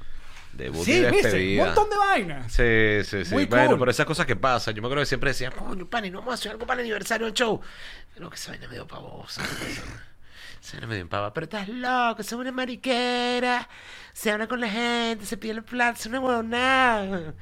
[0.53, 2.51] Debut Sí, y viste, un montón de vainas.
[2.51, 3.33] Sí, sí, sí.
[3.33, 3.79] Muy bueno, cool.
[3.79, 4.73] pero esas cosas que pasan.
[4.75, 6.85] Yo me acuerdo que siempre decía, coño, pane, no vamos a hacer algo para el
[6.85, 7.59] aniversario del show.
[8.13, 9.41] Pero que esa vaina medio pavosa.
[10.59, 11.33] Se medio en pava.
[11.33, 13.67] Pero estás loco, es una mariquera.
[14.13, 17.33] Se habla con la gente, se pide el plan, es una huevonada.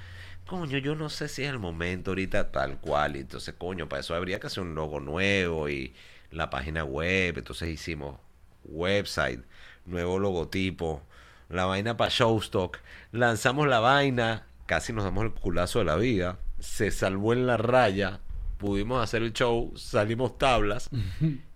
[0.48, 3.16] Coño, yo no sé si es el momento ahorita tal cual.
[3.16, 5.94] Entonces, coño, para eso habría que hacer un logo nuevo y
[6.32, 7.38] la página web.
[7.38, 8.20] Entonces hicimos
[8.64, 9.42] website,
[9.86, 11.04] nuevo logotipo,
[11.52, 12.80] la vaina para Showstock.
[13.12, 16.40] Lanzamos la vaina, casi nos damos el culazo de la vida.
[16.60, 18.20] Se salvó en la raya,
[18.58, 20.90] pudimos hacer el show, salimos tablas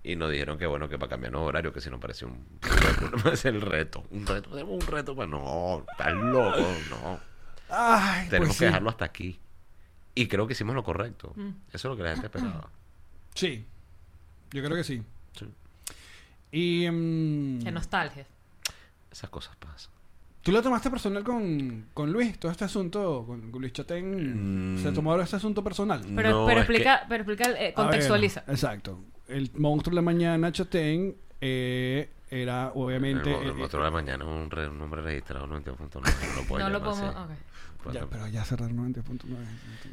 [0.04, 2.46] y nos dijeron que bueno, que para cambiarnos horario, que si no parecía un,
[3.12, 4.04] no parecía el reto.
[4.12, 7.20] Un reto, tenemos un reto, pues no, estás loco, no.
[7.70, 8.66] Ay, Tenemos pues que sí.
[8.66, 9.40] dejarlo hasta aquí.
[10.14, 11.34] Y creo que hicimos lo correcto.
[11.38, 12.70] Eso es lo que la gente esperaba.
[13.34, 13.66] Sí,
[14.52, 15.04] yo creo que sí.
[15.34, 15.46] Sí.
[16.52, 18.26] Y mm, Qué nostalgia.
[19.16, 19.94] Esas cosas pasan.
[20.42, 24.84] tú lo tomaste personal con, con Luis, todo este asunto, con, con Luis Chatén, Mm.
[24.84, 26.02] se tomó este asunto personal.
[26.16, 28.42] Pero, No, pero es que- explica, pero explica, eh, contextualiza.
[28.42, 29.00] ver, exacto.
[29.30, 33.32] El monstruo de la mañana, Chatén, eh, era obviamente...
[33.34, 36.14] el, eh, el otro de la mañana es un, re- un nombre registrado 90.9.
[36.28, 37.16] No lo puedo No lo llamar podemos.
[37.16, 37.34] así.
[37.34, 37.84] ok.
[37.84, 39.24] Puedo ya, pero ya cerraron 90.9.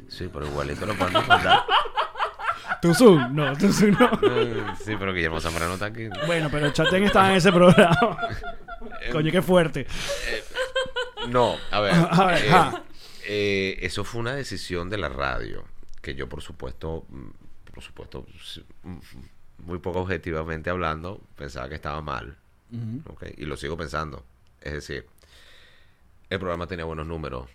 [0.09, 1.59] Sí, pero igualito lo podemos encontrar.
[2.81, 3.33] ¿Tu Zoom?
[3.35, 4.09] No, tu Zoom no.
[4.29, 6.07] Eh, sí, pero Guillermo Zambrano está aquí.
[6.27, 8.17] Bueno, pero Chatén estaba en ese programa.
[9.11, 9.87] Coño, qué fuerte.
[11.29, 11.93] No, a ver.
[12.11, 12.71] A ver, eh,
[13.25, 15.63] eh, eso fue una decisión de la radio.
[16.01, 17.29] Que yo, por supuesto, mm,
[17.73, 18.97] por supuesto, sí, mm,
[19.65, 22.37] muy poco objetivamente hablando, pensaba que estaba mal.
[23.05, 23.25] ¿ok?
[23.37, 24.25] Y lo sigo pensando.
[24.59, 25.05] Es decir,
[26.29, 27.47] el programa tenía buenos números,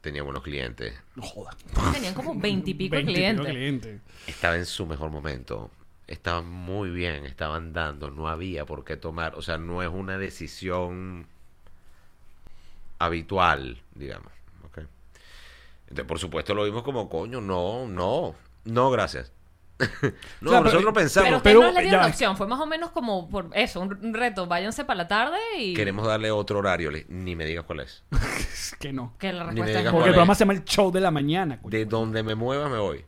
[0.00, 1.56] tenía buenos clientes, No jodas.
[1.92, 3.46] Tenían como veintipico 20 y pico clientes.
[3.46, 4.00] clientes.
[4.26, 5.70] estaba en su mejor momento.
[6.06, 10.18] Estaban muy bien, estaban dando, no había por qué tomar, o sea, no es una
[10.18, 11.26] decisión
[12.98, 14.32] habitual, digamos.
[15.86, 18.34] Entonces, por supuesto, lo vimos como, coño, no, no,
[18.64, 19.32] no, gracias.
[20.40, 22.06] no, Claro, nosotros pero- pensamos, Pero no le dieron ya.
[22.08, 22.36] opción.
[22.36, 24.46] Fue más o menos como por eso, un reto.
[24.46, 25.74] Váyanse para la tarde y.
[25.74, 28.02] queremos darle otro horario, le- ni me digas cuál es.
[28.54, 29.14] Es que no.
[29.18, 29.92] Que la Ni me respuesta es.
[29.92, 31.60] Porque el programa se llama el show de la mañana.
[31.60, 31.70] coño.
[31.70, 33.04] De donde me mueva, me voy.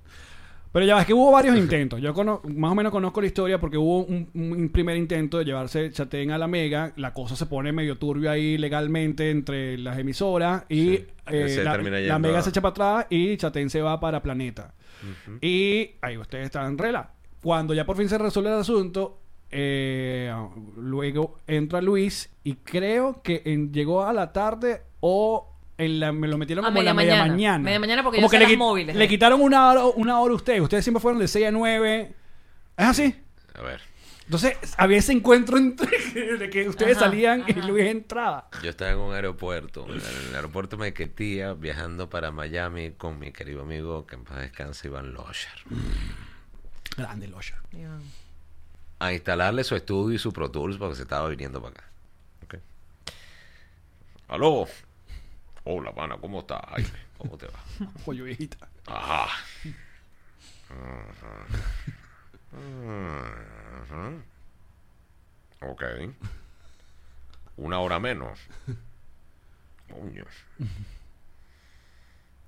[0.77, 2.03] Pero ya ves que hubo varios intentos.
[2.03, 2.12] Yo
[2.45, 6.33] más o menos conozco la historia porque hubo un, un primer intento de llevarse Chatén
[6.33, 6.93] a la Mega.
[6.97, 11.07] La cosa se pone medio turbio ahí legalmente entre las emisoras y Sí.
[11.29, 14.74] eh, Se la, Mega a- se echa para atrás y Chatén se va para Planeta.
[15.41, 17.11] Y ahí ustedes están rela.
[17.43, 19.18] Cuando ya por fin se resuelve el asunto,
[19.51, 20.31] eh,
[20.77, 26.27] luego entra Luis y creo que en- llegó a la tarde o en la- me
[26.29, 27.33] lo metieron A como en la media mañana.
[27.33, 27.59] mañana.
[27.64, 29.09] Media mañana porque como yo que le, las móviles, le eh.
[29.09, 30.61] quitaron una hora, una hora a ustedes.
[30.61, 32.14] Ustedes siempre fueron de 6 a 9.
[32.79, 33.14] ¿Es así?
[33.55, 33.81] A ver,
[34.24, 35.89] Entonces había ese encuentro entre
[36.39, 37.53] de que ustedes Ajá, salían y.
[37.55, 38.49] Luis entraba.
[38.62, 43.62] yo estaba en un aeropuerto, en el aeropuerto Mequetía, viajando para Miami con mi querido
[43.62, 45.53] amigo, que en paz descanse, Iván Losher.
[46.97, 47.57] Grande Losher.
[48.99, 51.85] a instalarle su estudio y su Pro Tools porque se estaba viniendo para acá.
[52.45, 52.55] Ok.
[54.29, 54.66] Aló.
[55.68, 56.60] Hola, pana, ¿cómo estás?
[56.68, 56.88] Jaime?
[57.18, 57.58] ¿Cómo te va?
[58.04, 58.68] Pollo viejita.
[58.86, 59.26] Ajá.
[65.60, 65.82] Ok.
[67.56, 68.38] Una hora menos.
[69.92, 70.24] Coño.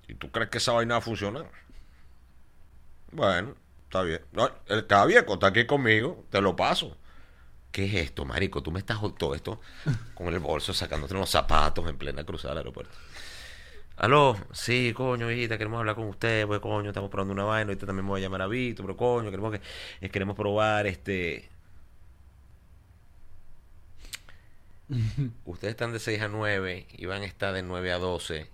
[0.06, 1.50] ¿Y tú crees que esa vaina va a funcionar?
[3.10, 4.20] Bueno, está bien.
[4.30, 6.96] No, el Cabieco está aquí conmigo, te lo paso.
[7.72, 8.62] ¿Qué es esto, marico?
[8.62, 9.60] Tú me estás todo esto
[10.14, 12.94] con el bolso sacándote unos zapatos en plena cruzada del aeropuerto.
[13.96, 17.86] Aló, sí, coño, hijita, queremos hablar con usted, pues coño, estamos probando una vaina, ahorita
[17.86, 19.60] también me voy a llamar a Vito, pero coño, queremos que
[20.00, 21.48] eh, queremos probar este
[25.44, 28.48] Ustedes están de 6 a 9 y van a estar de 9 a 12.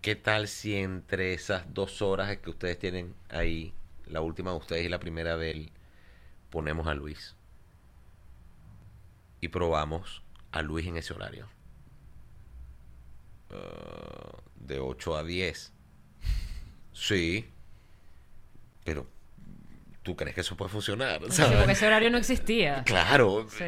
[0.00, 3.72] ¿Qué tal si entre esas dos horas que ustedes tienen ahí,
[4.06, 5.72] la última de ustedes y la primera de él,
[6.50, 7.37] ponemos a Luis?
[9.40, 10.22] Y probamos
[10.52, 11.48] a Luis en ese horario.
[13.50, 15.72] Ah, de 8 a 10.
[16.92, 17.50] Sí.
[18.84, 19.06] Pero,
[20.02, 21.20] ¿tú crees que eso puede funcionar?
[21.30, 21.58] Sí, ¿Sabes?
[21.58, 22.82] porque ese horario no existía.
[22.84, 23.46] Claro.
[23.50, 23.64] Sí.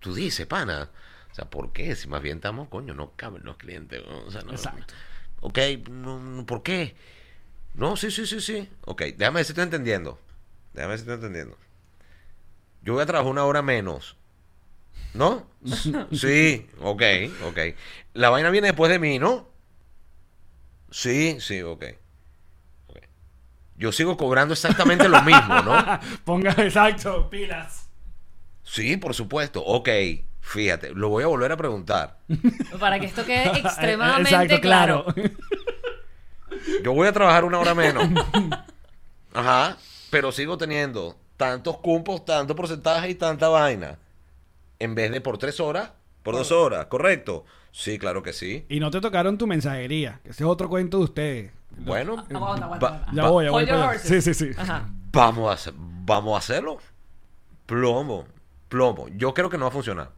[0.00, 0.90] Tú dices, pana.
[1.30, 1.96] O sea, ¿por qué?
[1.96, 4.02] Si más bien estamos, coño, no caben los clientes.
[4.06, 4.24] ¿no?
[4.24, 4.94] O sea, no, Exacto.
[5.40, 5.58] Ok,
[5.90, 6.96] no, no, ¿por qué?
[7.74, 8.68] No, sí, sí, sí, sí.
[8.82, 10.18] Ok, déjame ver si estoy entendiendo.
[10.72, 11.58] Déjame ver si estoy entendiendo.
[12.82, 14.16] Yo voy a trabajar una hora menos.
[15.14, 15.46] ¿No?
[16.12, 17.02] Sí, ok,
[17.46, 17.58] ok.
[18.12, 19.48] La vaina viene después de mí, ¿no?
[20.90, 21.84] Sí, sí, ok.
[22.88, 22.98] Ok.
[23.76, 26.00] Yo sigo cobrando exactamente lo mismo, ¿no?
[26.24, 27.88] Ponga, exacto, pilas.
[28.62, 29.64] Sí, por supuesto.
[29.64, 29.88] Ok,
[30.40, 32.18] fíjate, lo voy a volver a preguntar.
[32.78, 35.06] Para que esto quede extremadamente Exacto, claro.
[36.82, 38.04] Yo voy a trabajar una hora menos.
[39.32, 39.76] Ajá,
[40.10, 43.98] pero sigo teniendo tantos cumpos, tanto porcentaje y tanta vaina.
[44.84, 47.44] En vez de por tres horas, por dos horas, ¿correcto?
[47.72, 48.66] Sí, claro que sí.
[48.68, 51.52] Y no te tocaron tu mensajería, que ese es otro cuento de ustedes.
[51.76, 53.12] Bueno, Aguanta, aguanta, va- aguanta.
[53.12, 53.98] Ya voy, ya.
[53.98, 54.50] Sí, sí, sí.
[54.56, 54.88] Ajá.
[55.12, 56.78] vamos, a hacer- vamos a hacerlo.
[57.66, 58.26] Plomo,
[58.68, 59.08] plomo.
[59.16, 60.10] Yo creo que no va a funcionar.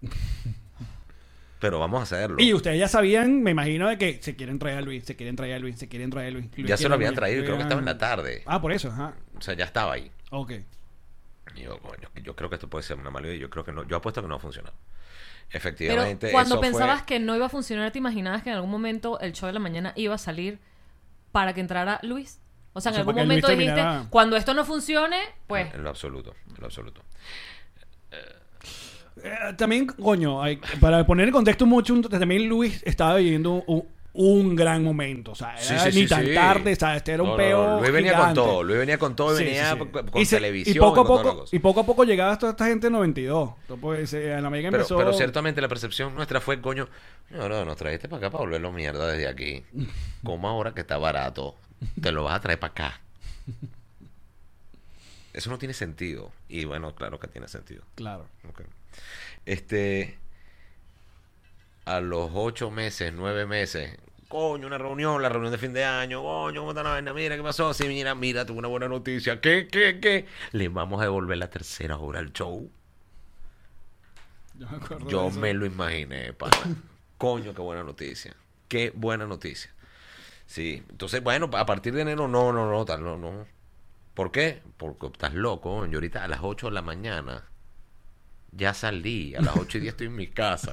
[1.60, 2.36] Pero vamos a hacerlo.
[2.40, 5.36] Y ustedes ya sabían, me imagino, de que se quieren traer a Luis, se quieren
[5.36, 6.46] traer a Luis, se quieren traer a Luis.
[6.56, 8.42] Luis ya se lo habían traído, creo que estaba en la tarde.
[8.46, 9.14] Ah, por eso, ajá.
[9.36, 10.10] O sea, ya estaba ahí.
[10.30, 10.52] Ok.
[11.54, 13.38] Y yo, coño, yo creo que esto puede ser una mala idea.
[13.38, 13.84] Yo creo que no.
[13.86, 14.72] Yo apuesto que no va a funcionar.
[14.72, 16.30] Pero Efectivamente.
[16.32, 19.20] cuando eso fue- pensabas que no iba a funcionar, ¿te imaginabas que en algún momento
[19.20, 20.58] el show de la mañana iba a salir
[21.30, 22.40] para que entrara Luis?
[22.72, 25.74] O sea, en O sea, algún momento dijiste, cuando esto no funcione, pues...
[25.74, 27.02] En lo absoluto, en lo absoluto.
[29.22, 34.54] Eh, también, coño, hay- para poner en contexto mucho, también Luis estaba viviendo un, un
[34.54, 35.32] gran momento.
[35.32, 37.80] O sea, era Sí, sí, ni sí, tan tarde, o sea, este era un No.
[37.80, 38.40] Luis venía gigante.
[38.40, 41.04] con todo, Luis venía con todo, venía con, con Y se- televisión Y poco, a
[41.06, 43.50] poco, y poco a poco llegaba toda esta gente en 92.
[43.68, 44.96] Entonces, eh, en la Pero, empezó.
[44.98, 46.88] pero ciertamente la percepción nuestra fue, coño,
[47.30, 49.64] no, no, nos trajiste para acá para volverlo mierda desde aquí.
[50.22, 51.56] Como ahora que está barato,
[52.00, 53.00] te lo vas a traer para acá.
[55.32, 56.30] Eso no tiene sentido.
[56.50, 57.82] Y bueno, claro que tiene sentido.
[57.94, 58.26] Claro.
[59.46, 60.18] Este.
[61.84, 63.98] A los ocho meses, nueve meses.
[64.28, 66.22] Coño, una reunión, la reunión de fin de año.
[66.22, 67.12] Coño, ¿cómo está la vaina?
[67.12, 67.74] Mira, ¿qué pasó?
[67.74, 69.40] Sí, mira, mira, tuve una buena noticia.
[69.40, 70.26] ¿Qué, qué, qué?
[70.52, 72.70] Le vamos a devolver la tercera hora al show.
[75.08, 76.56] Yo me Yo lo imaginé, pana.
[77.18, 78.34] Coño, qué buena noticia.
[78.68, 79.70] Qué buena noticia.
[80.46, 83.46] Sí, entonces, bueno, a partir de enero, no, no, no, tal, no, no.
[84.14, 84.62] ¿Por qué?
[84.76, 85.86] Porque estás loco.
[85.86, 87.48] Yo ahorita a las 8 de la mañana
[88.50, 89.34] ya salí.
[89.34, 90.72] A las 8 y 10 estoy en mi casa.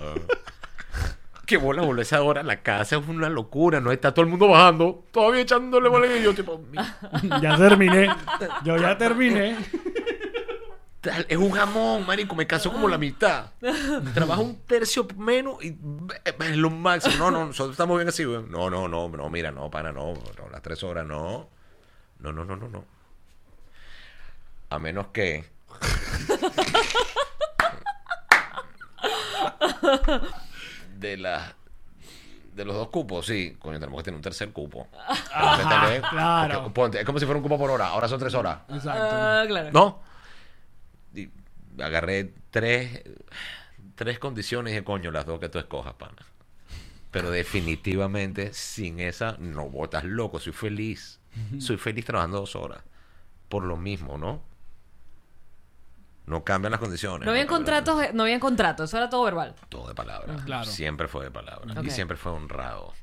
[1.50, 2.98] Qué bola volver esa hora la casa.
[2.98, 3.82] Es una locura.
[3.82, 5.04] No está todo el mundo bajando.
[5.10, 6.62] Todavía echándole bola y yo, tipo,
[7.42, 8.08] Ya terminé.
[8.64, 9.58] Yo ya terminé.
[11.02, 13.46] Tal, es un jamón, marico, me cansó como la mitad.
[14.14, 15.76] Trabajo un tercio menos y
[16.40, 17.16] es lo máximo.
[17.18, 18.44] No, no, nosotros estamos bien así, güey.
[18.44, 21.50] No, no, no, no, mira, no, para, no, no, las tres horas, no.
[22.20, 22.86] No, no, no, no, no.
[24.70, 25.46] A menos que.
[31.00, 31.54] De las.
[32.54, 33.56] De los dos cupos, sí.
[33.60, 34.88] Coño, tenemos que tener un tercer cupo.
[35.32, 36.56] Tal vez- claro.
[36.56, 37.88] porque, ponte, es como si fuera un cupo por hora.
[37.88, 38.60] Ahora son tres horas.
[38.70, 39.08] Exacto.
[39.12, 39.70] Ah, claro.
[39.72, 40.00] ¿No?
[41.14, 41.30] Y
[41.82, 43.04] agarré tres,
[43.96, 46.18] tres condiciones de coño, las dos que tú escojas, pana.
[47.12, 51.20] Pero definitivamente sin esa, no botas loco, soy feliz.
[51.60, 52.82] Soy feliz trabajando dos horas.
[53.48, 54.42] Por lo mismo, ¿no?
[56.30, 57.26] No cambian las condiciones.
[57.26, 59.56] No habían contratos, no habían contratos, eso era todo verbal.
[59.68, 60.36] todo de palabra.
[60.46, 60.66] Claro.
[60.66, 61.82] Siempre fue de palabra.
[61.84, 62.94] Y siempre fue honrado.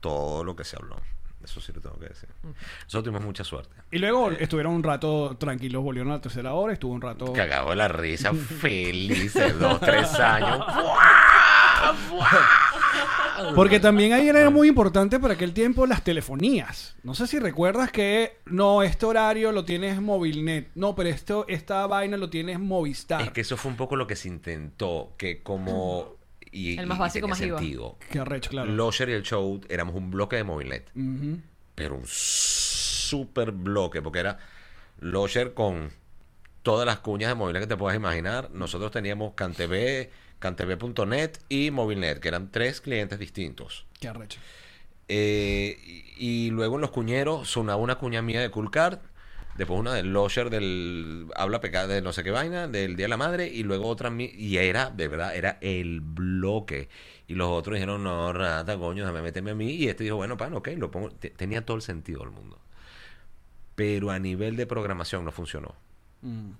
[0.00, 0.96] Todo lo que se habló.
[1.42, 2.28] Eso sí lo tengo que decir.
[2.42, 3.74] Nosotros tuvimos mucha suerte.
[3.90, 7.32] Y luego estuvieron un rato tranquilos, volvieron a la tercera hora, estuvo un rato.
[7.32, 10.58] Cagado de la risa, felices, dos, tres años.
[10.74, 11.92] ¡Buah!
[12.10, 12.83] ¡Buah!
[13.54, 16.96] Porque también ahí era muy importante para aquel tiempo las telefonías.
[17.02, 20.68] No sé si recuerdas que no, este horario lo tienes Movilnet.
[20.74, 23.22] No, pero esto, esta vaina lo tienes Movistar.
[23.22, 26.16] Es que eso fue un poco lo que se intentó, que como...
[26.52, 27.98] Y, El más y- básico, más sentido.
[28.10, 28.70] Qué arrecho, claro.
[28.70, 31.38] Losher y el show éramos un bloque de Movilnet, Ujú.
[31.74, 34.38] pero un super bloque, porque era
[35.00, 35.90] Losher con
[36.62, 38.50] todas las cuñas de movilidad que te puedas imaginar.
[38.52, 40.10] Nosotros teníamos CanTV,
[40.44, 43.86] CanTV.net y Movilnet, que eran tres clientes distintos.
[43.98, 44.38] Qué arrecho.
[45.08, 45.78] Eh,
[46.18, 48.98] y, y luego en los cuñeros sonaba una cuña mía de Cool Card,
[49.56, 53.08] después una del Losher del Habla Pecado de no sé qué vaina, del Día de
[53.10, 56.88] la Madre, y luego otra mi- y era, de verdad, era el bloque.
[57.26, 59.70] Y los otros dijeron, no, rata, coño, déjame meterme a mí.
[59.72, 61.10] Y este dijo, bueno, pan, ok, lo pongo.
[61.10, 62.58] Te- Tenía todo el sentido del mundo.
[63.74, 65.74] Pero a nivel de programación no funcionó.
[66.22, 66.50] Mm.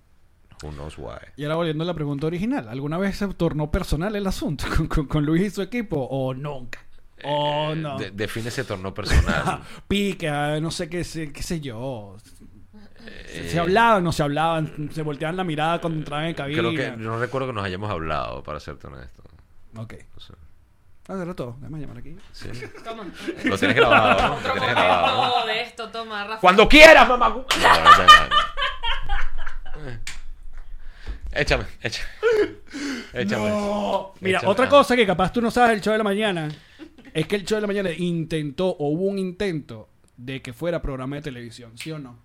[0.64, 1.18] Who knows why.
[1.36, 4.86] Y ahora volviendo a la pregunta original, ¿alguna vez se tornó personal el asunto con,
[4.88, 6.80] con- con Luis y su equipo o nunca?
[7.24, 7.98] O Eh, no.
[7.98, 9.60] de- define ese torneo personal.
[9.88, 12.16] Pique, ah, no sé qué, sé- qué sé yo.
[12.18, 16.58] Se, Eh, se hablaban, no se hablaban, se volteaban la mirada cuando entraban en cabina.
[16.58, 19.22] Creo que no recuerdo que nos hayamos hablado, para serte honesto.
[19.76, 19.94] Ok.
[20.16, 20.36] O sea,
[21.06, 21.56] Hacerlo todo.
[21.60, 22.16] Déjame llamar aquí.
[22.32, 22.48] sí.
[22.84, 23.04] Toma.
[23.44, 24.34] Lo tienes grabado, ¿no?
[24.40, 26.40] Lo tienes grabado, de esto, toma, Rafa.
[26.40, 27.28] Cuando quieras, mamá.
[27.34, 28.06] No, no, no,
[29.84, 29.90] no.
[29.90, 29.98] Eh.
[31.34, 32.08] Échame, échame.
[33.12, 33.48] Échame.
[33.48, 34.12] No.
[34.20, 34.52] Mira, Échame.
[34.52, 36.48] otra cosa que capaz tú no sabes del show de la mañana
[37.12, 40.80] es que el show de la mañana intentó o hubo un intento de que fuera
[40.82, 42.18] programa de televisión, ¿sí o no?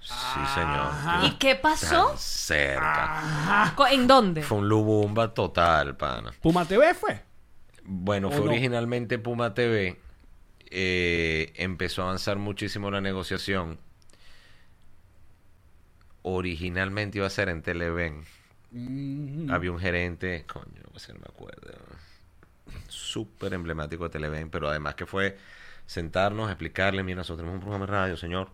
[0.00, 0.90] Sí, señor.
[1.24, 2.08] ¿Y qué pasó?
[2.08, 3.72] Tan cerca.
[3.76, 4.42] Co- ¿En dónde?
[4.42, 6.32] Fue un lubumba total, pana.
[6.40, 7.22] Puma TV fue.
[7.84, 8.50] Bueno, ¿O fue no?
[8.50, 10.00] originalmente Puma TV.
[10.70, 13.78] Eh, empezó a avanzar muchísimo la negociación.
[16.22, 18.24] Originalmente iba a ser en Televen.
[18.70, 19.50] Mm.
[19.50, 21.72] Había un gerente, coño, no me acuerdo.
[22.88, 25.36] Súper emblemático de Televen, pero además que fue
[25.86, 28.50] sentarnos, explicarle, mira, nosotros tenemos un programa de radio, señor.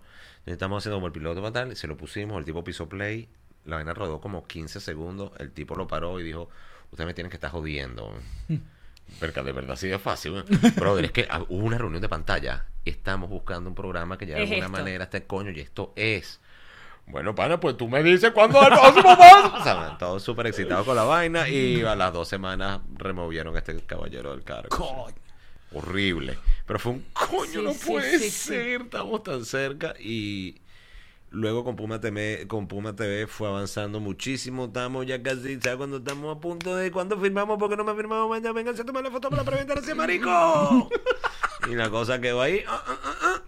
[0.46, 3.28] Estamos haciendo como el piloto para tal, se lo pusimos, el tipo pisó play,
[3.64, 6.48] la vaina rodó como 15 segundos, el tipo lo paró y dijo,
[6.90, 8.12] ustedes me tienen que estar jodiendo.
[9.20, 10.42] Verga, de verdad, sí es fácil.
[10.76, 14.36] Brother, es que ah, hubo una reunión de pantalla estamos buscando un programa que ya
[14.36, 14.78] de Es alguna esto.
[14.78, 16.40] manera esté coño y esto es.
[17.10, 19.54] Bueno, pana, pues tú me dices cuándo el próximo paso.
[19.56, 23.58] O sea, todos súper excitados con la vaina y a las dos semanas removieron a
[23.60, 24.68] este caballero del cargo.
[24.68, 25.14] Coño.
[25.72, 26.38] Horrible.
[26.66, 28.30] Pero fue un coño, Sí, no sí, puede sí, sí.
[28.30, 30.60] ser, estamos tan cerca y
[31.30, 35.76] luego con Puma TV, con Puma TV fue avanzando muchísimo, estamos ya casi, ¿sabes?
[35.78, 39.02] Cuando estamos a punto de cuando firmamos, porque no me firmamos, venga, venga, se toma
[39.02, 40.88] la foto para preventar ese marico.
[41.70, 42.62] y la cosa quedó ahí.
[42.66, 43.42] ah, ah, ah, ah.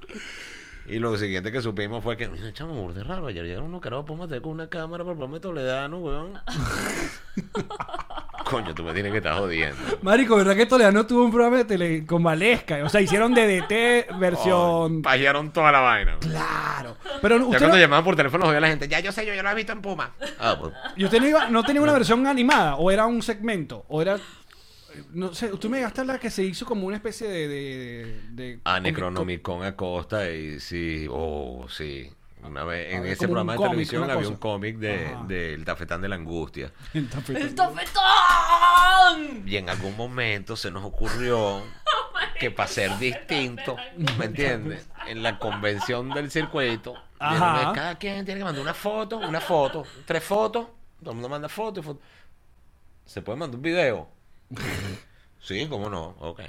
[0.90, 4.04] Y lo siguiente que supimos fue que, mira, chamo, burde raro, ayer llegaron unos carajos
[4.06, 6.32] Puma TV con una cámara para el programa de Toledano, weón.
[8.44, 9.76] Coño, tú me tienes que estar jodiendo.
[10.02, 12.82] Marico, ¿verdad que Toledano tuvo un programa de tele con Valesca?
[12.84, 15.02] O sea, hicieron DDT versión...
[15.02, 16.16] Payaron toda la vaina.
[16.18, 16.96] Claro.
[17.22, 19.24] Pero Ya usted, cuando no, llamaban por teléfono jodía a la gente, ya yo sé,
[19.24, 20.10] yo, yo lo he visto en Puma.
[20.40, 20.72] Ah, pues.
[20.96, 22.74] ¿y usted no, iba- no tenía una versión animada?
[22.76, 23.84] ¿O era un segmento?
[23.88, 24.18] ¿O era...?
[25.12, 27.48] No sé, usted me gasta la que se hizo como una especie de...
[27.48, 32.10] de, de- A con- Necronomicon Acosta y sí, oh, sí.
[32.42, 35.24] Una vez en ese programa de cómic, televisión había un cómic de, Ajá.
[35.28, 36.72] del Tafetán de la Angustia.
[36.94, 37.22] ¡El con-
[37.54, 39.42] tofetón!
[39.46, 41.62] Y en algún momento se nos ocurrió
[42.40, 43.76] que para ser distinto,
[44.18, 44.88] ¿me entiendes?
[45.06, 47.72] En la convención del circuito, Ajá.
[47.74, 50.66] cada quien tiene que mandar una foto, una foto, tres fotos,
[51.00, 52.02] todo el mundo manda fotos y fotos.
[53.04, 54.08] ¿Se puede mandar un video?
[55.40, 56.40] Sí, cómo no, ok.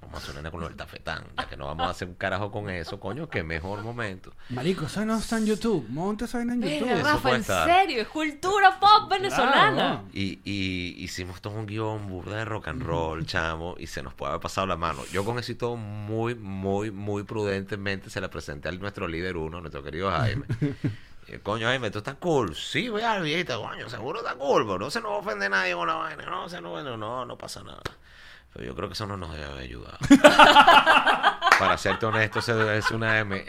[0.00, 2.14] Vamos a hacer una con lo del tafetán, ya que no vamos a hacer un
[2.14, 4.34] carajo con eso, coño, qué mejor momento.
[4.50, 5.86] Marico, eso no está en YouTube.
[5.88, 6.82] Monte esa vaina en YouTube.
[6.82, 7.66] Mira, eso Rafa, en estar.
[7.66, 9.72] serio, es cultura pop venezolana.
[9.72, 10.04] Claro.
[10.12, 14.12] Y, y hicimos todo un guion burda de rock and roll, chamo, y se nos
[14.12, 15.00] puede haber pasado la mano.
[15.10, 19.38] Yo con eso y todo muy, muy, muy prudentemente se la presenté a nuestro líder
[19.38, 20.44] uno, nuestro querido Jaime.
[21.28, 22.54] Y, coño, Jaime, ¿tú estás cool?
[22.54, 25.88] Sí, voy a viejita, coño, seguro está cool, pero no se nos ofende nadie con
[25.88, 27.82] la vaina, no, se no, bueno, no, no pasa nada.
[28.52, 29.98] Pero yo creo que eso no nos debe haber ayudado.
[31.58, 33.18] Para serte honesto, eso es una...
[33.18, 33.44] M.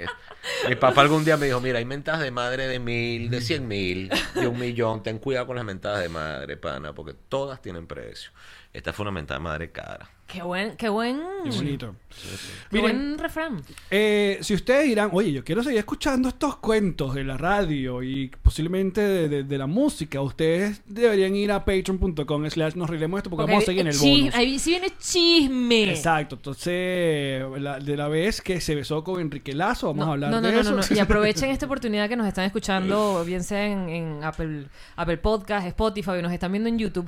[0.67, 3.67] Mi papá algún día me dijo, mira, hay mentadas de madre de mil, de cien
[3.67, 5.03] mil, de un millón.
[5.03, 8.31] Ten cuidado con las mentadas de madre, pana, porque todas tienen precio.
[8.73, 10.09] Esta fue una mentada de madre cara.
[10.27, 11.95] Qué buen, qué buen, Qué bonito.
[12.09, 13.61] qué Miren, buen refrán.
[13.91, 18.29] Eh, si ustedes dirán, oye, yo quiero seguir escuchando estos cuentos de la radio y
[18.41, 23.19] posiblemente de, de- de la música, ustedes deberían ir a patreon.com slash nos reiremos de
[23.19, 24.35] esto porque, Porque vamos a seguir en el bonus.
[24.35, 25.91] Ahí sí viene chisme.
[25.91, 30.13] Exacto, entonces la- de la vez que se besó con Enrique Lazo, vamos No, a
[30.15, 30.71] hablar no, no, de no, eso.
[30.71, 30.83] no, no.
[30.89, 34.65] Y aprovechen esta oportunidad que nos están escuchando, bien sea en, en Apple,
[34.95, 37.07] Apple Podcast, Spotify, o nos están viendo en YouTube.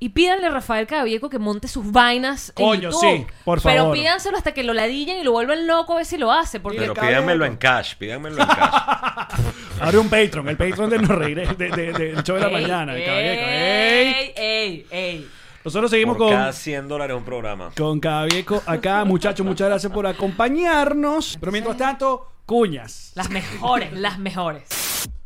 [0.00, 3.00] Y pídanle a Rafael Cabieco que monte sus vainas en Coño, YouTube.
[3.00, 3.94] sí, por Pero favor.
[3.96, 6.60] pídanselo hasta que lo ladillen y lo vuelvan loco a ver si lo hace.
[6.60, 9.40] Porque Pero pídanmelo en cash, pídanmelo en cash.
[9.80, 12.46] Abre un Patreon, el Patreon de nos reiré, de, de- de- del show de la
[12.48, 12.92] Ey, mañana.
[12.94, 14.14] de Cabieco, ey.
[14.14, 15.28] ey, ey, ey.
[15.64, 16.36] Nosotros seguimos Por con...
[16.36, 17.72] cada 100 dólares un programa.
[17.76, 21.36] Con Cabieco acá, muchachos, muchas gracias por acompañarnos.
[21.40, 23.10] Pero mientras tanto, cuñas.
[23.16, 24.62] Las mejores, las mejores.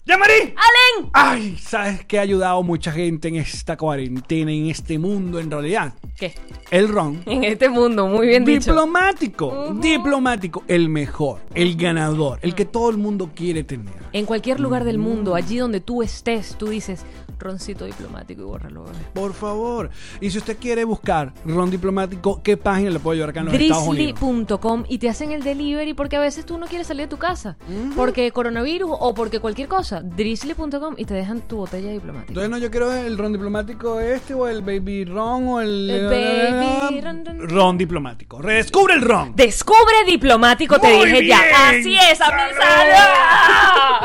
[0.05, 0.33] ¡Llamarí!
[0.33, 1.11] ¡Alen!
[1.13, 5.95] Ay, ¿sabes qué ha ayudado mucha gente en esta cuarentena, en este mundo en realidad?
[6.19, 6.35] ¿Qué?
[6.73, 7.23] El ron.
[7.27, 8.73] En este mundo, muy bien dicho.
[8.73, 13.95] Diplomático, diplomático, el mejor, el ganador, el que todo el mundo quiere tener.
[14.13, 17.05] En cualquier lugar del mundo, allí donde tú estés, tú dices
[17.43, 18.99] roncito diplomático y bórralo, bebé.
[19.15, 19.91] Por favor.
[20.21, 23.55] Y si usted quiere buscar ron diplomático, ¿qué página le puedo llevar acá en los
[23.55, 24.21] Estados Unidos?
[24.21, 27.19] Drizzly.com y te hacen el delivery porque a veces tú no quieres salir de tu
[27.19, 27.57] casa.
[27.97, 30.01] Porque coronavirus o porque cualquier cosa.
[30.01, 32.29] Drizzly.com y te dejan tu botella diplomática.
[32.31, 35.91] Entonces no, yo quiero el ron diplomático este o el baby ron o el...
[35.91, 37.49] El baby ron, ron.
[37.49, 38.41] Ron diplomático.
[38.41, 39.35] Redescubre el ron.
[39.35, 41.41] Descubre diplomático, te dije ya.
[41.69, 42.63] Así es, a mi ¡Salud!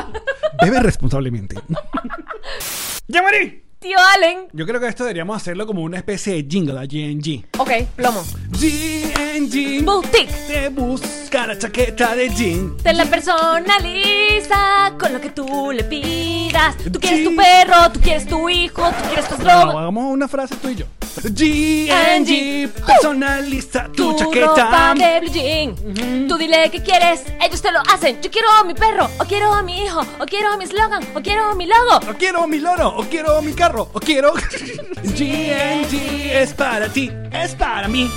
[0.04, 0.20] salud.
[0.62, 1.56] Bebe responsablemente.
[3.08, 3.67] ¡Llamarí!
[3.80, 4.48] Tío Allen.
[4.54, 7.46] Yo creo que esto deberíamos hacerlo como una especie de jingle a GNG.
[7.60, 8.24] Ok, plomo.
[8.50, 10.34] GNG Boutique.
[10.48, 12.76] te busca la chaqueta de jean.
[12.78, 16.76] Te la personaliza con lo que tú le pidas.
[16.92, 19.78] Tú quieres tu perro, tú quieres tu hijo, tú quieres tu No, eslogan.
[19.78, 20.86] hagamos una frase tú y yo.
[21.24, 24.46] GNG personaliza tu, Tu chaqueta.
[24.46, 26.28] ropa de blue jean.
[26.28, 28.22] Tú dile qué quieres, ellos te lo hacen.
[28.22, 31.04] Yo quiero a mi perro, o quiero a mi hijo, o quiero a mi eslogan,
[31.16, 32.12] o quiero a mi logo.
[32.12, 34.34] O quiero mi loro, o quiero mi carro, o quiero.
[35.04, 38.10] GNG es para ti, es para mí.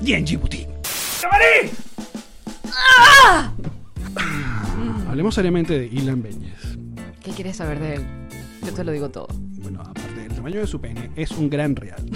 [0.00, 0.68] GNG Boutique.
[1.22, 1.70] ¡Llamarí!
[2.98, 3.52] ¡Ah!
[5.08, 6.76] Hablemos seriamente de Ilan Beñez.
[7.22, 8.06] ¿Qué quieres saber de él?
[8.64, 9.28] Yo te lo digo todo.
[9.30, 12.04] Bueno, aparte del tamaño de su pene, es un gran real.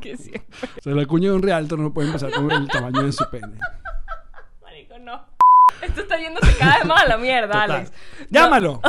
[0.00, 0.32] Que sí.
[0.78, 3.24] O sea, la cuña de un realtor no puede empezar con el tamaño de su
[3.30, 3.58] pene.
[4.62, 5.33] Marico, no.
[5.82, 7.70] Esto está yéndose cada vez más a la mierda, Total.
[7.70, 7.92] Alex.
[8.30, 8.80] ¡Llámalo!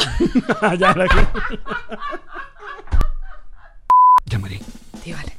[4.25, 4.59] Llamaré.
[5.03, 5.34] Tío Alex,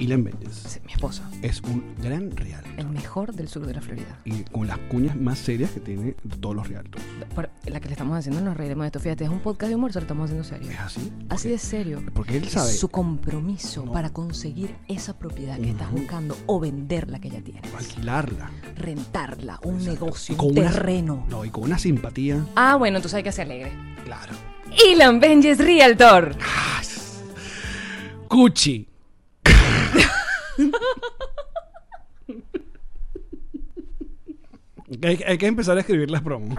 [0.00, 1.22] Ilan sí, mi esposo.
[1.42, 2.64] es un gran real.
[2.78, 4.18] El mejor del sur de la Florida.
[4.24, 7.04] Y con las cuñas más serias que tiene todos los realtors.
[7.34, 8.98] Por- la que le estamos haciendo nos reiremos de esto.
[9.00, 10.70] Fíjate, es un podcast de humor, se lo estamos haciendo serio.
[10.70, 11.12] ¿Es así?
[11.28, 12.02] Así de serio.
[12.14, 12.72] Porque él sabe.
[12.72, 13.92] Su compromiso No.
[13.92, 17.62] para conseguir esa propiedad que estás buscando o venderla que ya tienes.
[17.74, 18.50] Alquilarla.
[18.76, 21.26] Rentarla, un negocio, un una- terreno.
[21.28, 22.42] No, y con una simpatía.
[22.56, 23.72] Ah, bueno, entonces hay que ser alegre.
[24.04, 24.32] Claro.
[24.90, 26.36] Ilan Benjes Realtor.
[28.28, 28.86] Cuchi.
[35.02, 36.56] hay, hay que empezar a escribir las promos.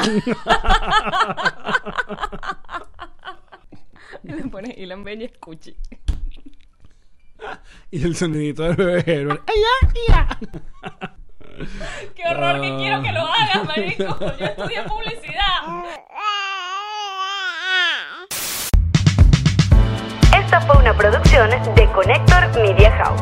[4.24, 5.76] Y le pones Ilan Benjes Cuchi.
[7.92, 9.42] y el sonidito del bebé Herbert.
[12.16, 14.18] Qué horror que quiero que lo hagas, marico.
[14.40, 15.86] Yo estudié publicidad.
[20.38, 23.22] Esta fue una producción de Connector Media House.